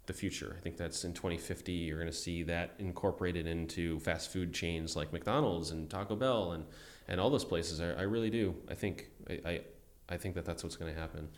[0.06, 0.56] the future.
[0.58, 1.72] I think that's in 2050.
[1.72, 6.52] You're going to see that incorporated into fast food chains like McDonald's and Taco Bell
[6.54, 6.66] and,
[7.08, 7.80] and all those places.
[7.80, 8.56] I, I really do.
[8.70, 9.62] I think I, I,
[10.10, 11.30] I think that that's what's going to happen.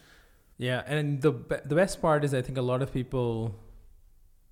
[0.57, 1.31] Yeah, and the
[1.65, 3.55] the best part is I think a lot of people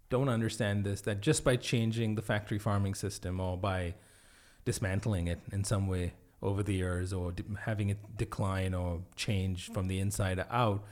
[0.10, 3.96] don't understand this that just by changing the factory farming system or by
[4.66, 9.72] dismantling it in some way over the years or de- having it decline or change
[9.72, 10.84] from the inside out,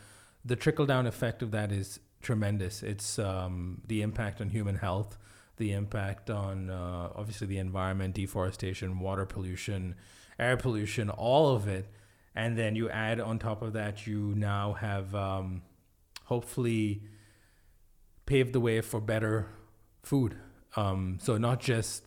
[0.45, 2.84] the trickle down effect of that is tremendous.
[2.84, 5.18] It's um, the impact on human health,
[5.57, 9.95] the impact on uh, obviously the environment, deforestation, water pollution,
[10.38, 11.88] air pollution, all of it,
[12.36, 15.61] and then you add on top of that, you now have um,
[16.25, 17.03] hopefully
[18.25, 19.47] paved the way for better
[20.03, 20.36] food.
[20.75, 22.05] Um, so not just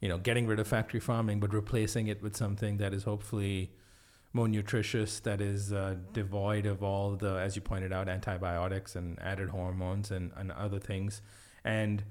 [0.00, 3.70] you know getting rid of factory farming, but replacing it with something that is hopefully
[4.34, 9.16] more nutritious, that is uh, devoid of all the, as you pointed out, antibiotics and
[9.22, 11.22] added hormones and, and other things,
[11.64, 12.02] and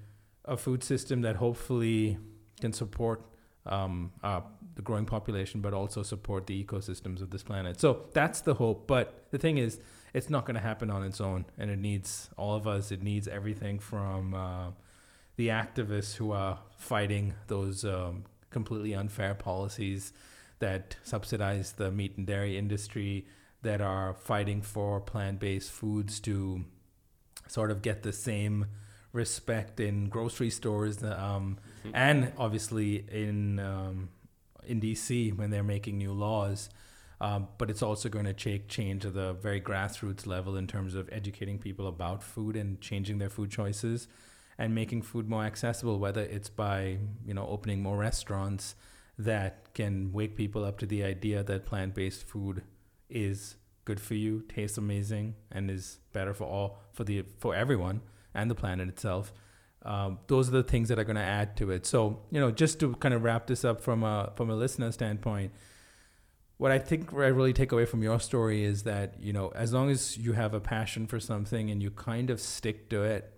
[0.46, 2.18] a food system that hopefully
[2.62, 3.26] can support
[3.66, 4.12] um,
[4.76, 7.80] the growing population, but also support the ecosystems of this planet.
[7.80, 8.88] So that's the hope.
[8.88, 9.80] But the thing is,
[10.14, 12.92] it's not going to happen on its own, and it needs all of us.
[12.92, 14.72] It needs everything from uh,
[15.36, 20.14] the activists who are fighting those um, completely unfair policies
[20.60, 23.26] that subsidize the meat and dairy industry,
[23.64, 26.64] that are fighting for plant based foods to
[27.48, 28.68] sort of get the same
[29.12, 31.92] respect in grocery stores, um, mm-hmm.
[31.94, 34.10] and obviously in um,
[34.68, 36.70] in DC when they're making new laws.
[37.22, 40.94] Um, but it's also going to take change at the very grassroots level in terms
[40.94, 44.08] of educating people about food and changing their food choices
[44.58, 48.76] and making food more accessible, whether it's by you know opening more restaurants
[49.18, 52.64] that can wake people up to the idea that plant-based food
[53.10, 53.56] is
[53.86, 58.02] good for you, tastes amazing, and is better for all for the for everyone
[58.34, 59.34] and the planet itself.
[59.86, 61.86] Um, those are the things that are going to add to it.
[61.86, 64.92] So you know, just to kind of wrap this up from a from a listener
[64.92, 65.52] standpoint,
[66.58, 69.74] what I think I really take away from your story is that you know, as
[69.74, 73.34] long as you have a passion for something and you kind of stick to it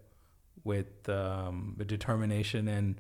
[0.64, 3.00] with um, determination and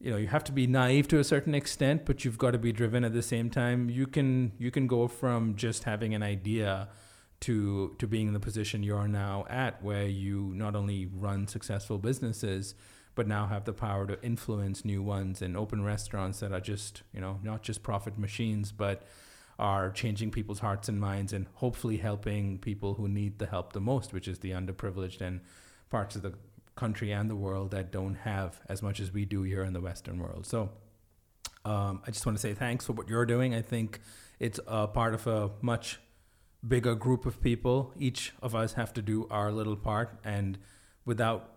[0.00, 2.58] you know you have to be naive to a certain extent but you've got to
[2.58, 6.22] be driven at the same time you can you can go from just having an
[6.22, 6.88] idea
[7.40, 11.46] to to being in the position you are now at where you not only run
[11.46, 12.74] successful businesses
[13.14, 17.02] but now have the power to influence new ones and open restaurants that are just
[17.12, 19.02] you know not just profit machines but
[19.58, 23.80] are changing people's hearts and minds and hopefully helping people who need the help the
[23.80, 25.40] most which is the underprivileged and
[25.90, 26.34] parts of the
[26.76, 29.80] country and the world that don't have as much as we do here in the
[29.80, 30.46] Western world.
[30.46, 30.70] So
[31.64, 33.54] um, I just want to say thanks for what you're doing.
[33.54, 34.00] I think
[34.38, 35.98] it's a part of a much
[36.66, 37.92] bigger group of people.
[37.98, 40.58] Each of us have to do our little part, and
[41.04, 41.50] without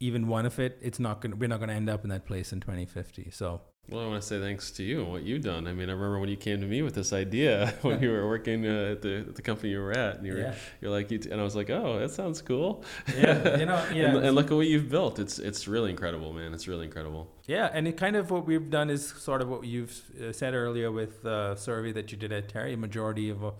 [0.00, 1.38] even one of it, it's not going.
[1.38, 3.30] We're not going to end up in that place in 2050.
[3.30, 5.66] So well, I want to say thanks to you and what you've done.
[5.66, 8.28] I mean, I remember when you came to me with this idea when you were
[8.28, 10.54] working uh, at the, the company you were at, and you were, yeah.
[10.82, 12.84] you're like, you t- and I was like, oh, that sounds cool.
[13.16, 14.08] Yeah, you know, yeah.
[14.08, 15.18] and, and, look at what you've built.
[15.18, 16.52] It's it's really incredible, man.
[16.52, 17.32] It's really incredible.
[17.46, 20.52] Yeah, and it kind of what we've done is sort of what you've uh, said
[20.52, 22.78] earlier with the survey that you did at Terri.
[22.78, 23.52] Majority of uh,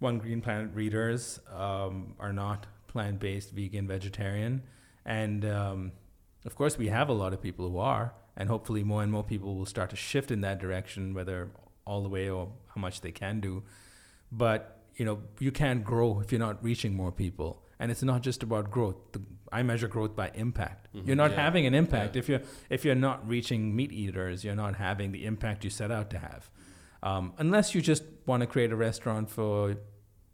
[0.00, 4.62] One Green Planet readers um, are not plant based, vegan, vegetarian,
[5.04, 5.92] and um,
[6.44, 9.22] of course, we have a lot of people who are and hopefully more and more
[9.22, 11.50] people will start to shift in that direction, whether
[11.84, 13.62] all the way or how much they can do.
[14.32, 18.22] But you know, you can't grow if you're not reaching more people, and it's not
[18.22, 18.96] just about growth.
[19.12, 19.22] The,
[19.52, 20.88] I measure growth by impact.
[20.94, 21.06] Mm-hmm.
[21.06, 21.42] You're not yeah.
[21.42, 22.20] having an impact yeah.
[22.20, 24.44] if you're if you're not reaching meat eaters.
[24.44, 26.50] You're not having the impact you set out to have,
[27.02, 29.76] um, unless you just want to create a restaurant for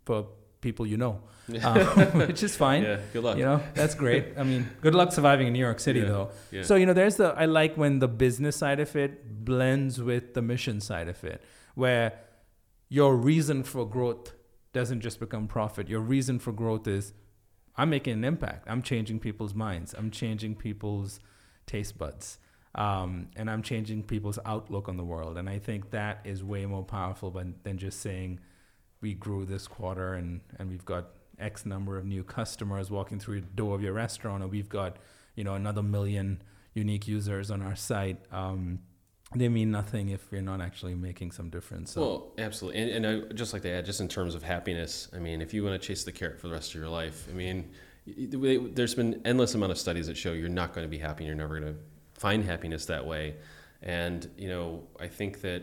[0.06, 0.28] for
[0.62, 1.20] people you know,
[1.62, 1.78] um,
[2.26, 2.82] which is fine.
[2.82, 3.36] Yeah, good luck.
[3.36, 4.38] You know, that's great.
[4.38, 6.30] I mean, good luck surviving in New York City, yeah, though.
[6.50, 6.62] Yeah.
[6.62, 10.32] So you know, there's the I like when the business side of it blends with
[10.32, 11.42] the mission side of it,
[11.74, 12.14] where
[12.88, 14.32] your reason for growth
[14.72, 15.88] doesn't just become profit.
[15.88, 17.12] Your reason for growth is
[17.76, 18.66] I'm making an impact.
[18.68, 19.94] I'm changing people's minds.
[19.96, 21.20] I'm changing people's
[21.66, 22.38] taste buds.
[22.74, 25.38] Um, and I'm changing people's outlook on the world.
[25.38, 28.38] And I think that is way more powerful than, than just saying,
[29.06, 33.40] we grew this quarter and, and we've got X number of new customers walking through
[33.40, 34.96] the door of your restaurant, or we've got,
[35.36, 36.42] you know, another million
[36.74, 38.18] unique users on our site.
[38.32, 38.80] Um,
[39.32, 41.92] they mean nothing if you're not actually making some difference.
[41.92, 42.00] So.
[42.00, 45.08] Well, absolutely, and, and I just like to add, just in terms of happiness.
[45.14, 47.28] I mean, if you want to chase the carrot for the rest of your life,
[47.30, 47.70] I mean,
[48.06, 51.22] there's been endless amount of studies that show you're not going to be happy.
[51.22, 51.78] and You're never going to
[52.20, 53.36] find happiness that way.
[53.82, 55.62] And you know, I think that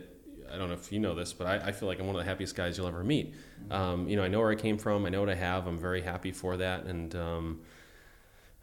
[0.54, 2.22] I don't know if you know this, but I, I, feel like I'm one of
[2.24, 3.34] the happiest guys you'll ever meet.
[3.70, 5.04] Um, you know, I know where I came from.
[5.04, 5.66] I know what I have.
[5.66, 6.84] I'm very happy for that.
[6.84, 7.60] And um,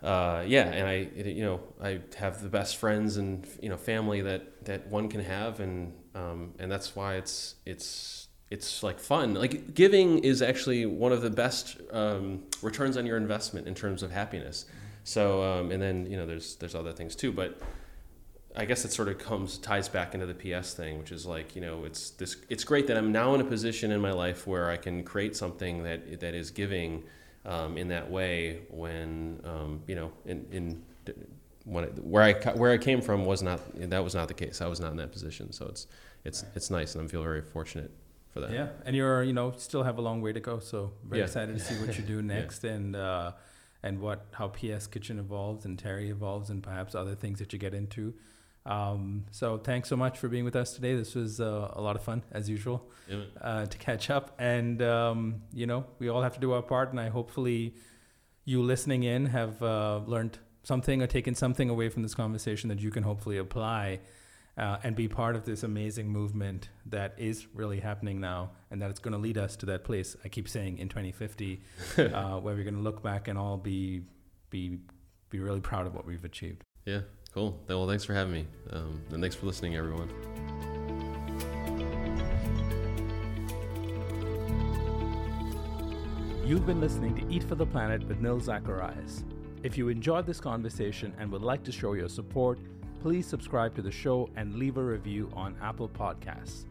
[0.02, 4.22] uh, yeah, and I, you know, I have the best friends and you know family
[4.22, 9.36] that that one can have, and um, and that's why it's it's it's like fun.
[9.36, 14.02] Like giving is actually one of the best um, returns on your investment in terms
[14.02, 14.66] of happiness.
[15.04, 17.60] So um, and then you know there's there's other things too, but
[18.56, 21.56] I guess it sort of comes ties back into the PS thing, which is like
[21.56, 24.46] you know it's this it's great that I'm now in a position in my life
[24.48, 27.04] where I can create something that that is giving
[27.46, 30.84] um, in that way when um, you know in, in
[31.66, 34.62] when I, where I where I came from was not that was not the case.
[34.62, 35.52] I was not in that position.
[35.52, 35.88] So it's
[36.26, 37.92] it's it's nice, and I feel very fortunate
[38.32, 38.52] for that.
[38.52, 40.60] Yeah, and you're you know still have a long way to go.
[40.60, 41.26] So very Yeah.
[41.26, 43.32] excited to see what you do next and uh,
[43.84, 47.60] and what how PS Kitchen evolves and Terri evolves and perhaps other things that you
[47.60, 48.14] get into.
[48.66, 50.96] Um, so thanks so much for being with us today.
[50.96, 54.36] This was uh, a lot of fun as usual Yeah, uh, to catch up.
[54.38, 56.92] And, um, you know, we all have to do our part.
[56.92, 57.76] And I hopefully
[58.46, 62.80] you listening in have uh, learned something or taken something away from this conversation that
[62.80, 64.00] you can hopefully apply
[64.58, 68.90] uh, and be part of this amazing movement that is really happening now and that
[68.90, 71.62] it's going to lead us to that place I keep saying in 2050
[71.98, 74.04] uh, where we're going to look back and all be
[74.50, 74.80] be
[75.30, 76.62] be really proud of what we've achieved.
[76.86, 77.02] Yeah,
[77.34, 77.60] cool.
[77.68, 80.10] Well, thanks for having me, um, and thanks for listening, everyone.
[86.46, 89.24] You've been listening to Eat for the Planet with Nil Zacharias.
[89.64, 92.60] If you enjoyed this conversation and would like to show your support,
[93.00, 96.66] please subscribe to the show and leave a review on Apple Podcasts.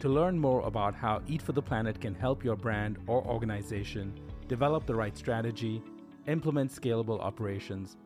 [0.00, 4.18] To learn more about how Eat for the Planet can help your brand or organization
[4.48, 5.82] develop the right strategy,
[6.26, 7.96] implement scalable operations,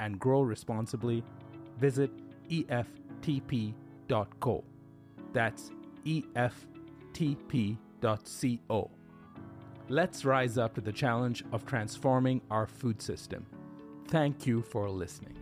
[0.00, 1.24] and grow responsibly,
[1.78, 2.10] visit
[2.48, 3.74] EFTP.co.
[5.32, 5.70] That's
[6.04, 6.50] EFTP.co.
[9.90, 13.46] Let's rise up to the challenge of transforming our food system.
[14.08, 15.37] Thank you for listening.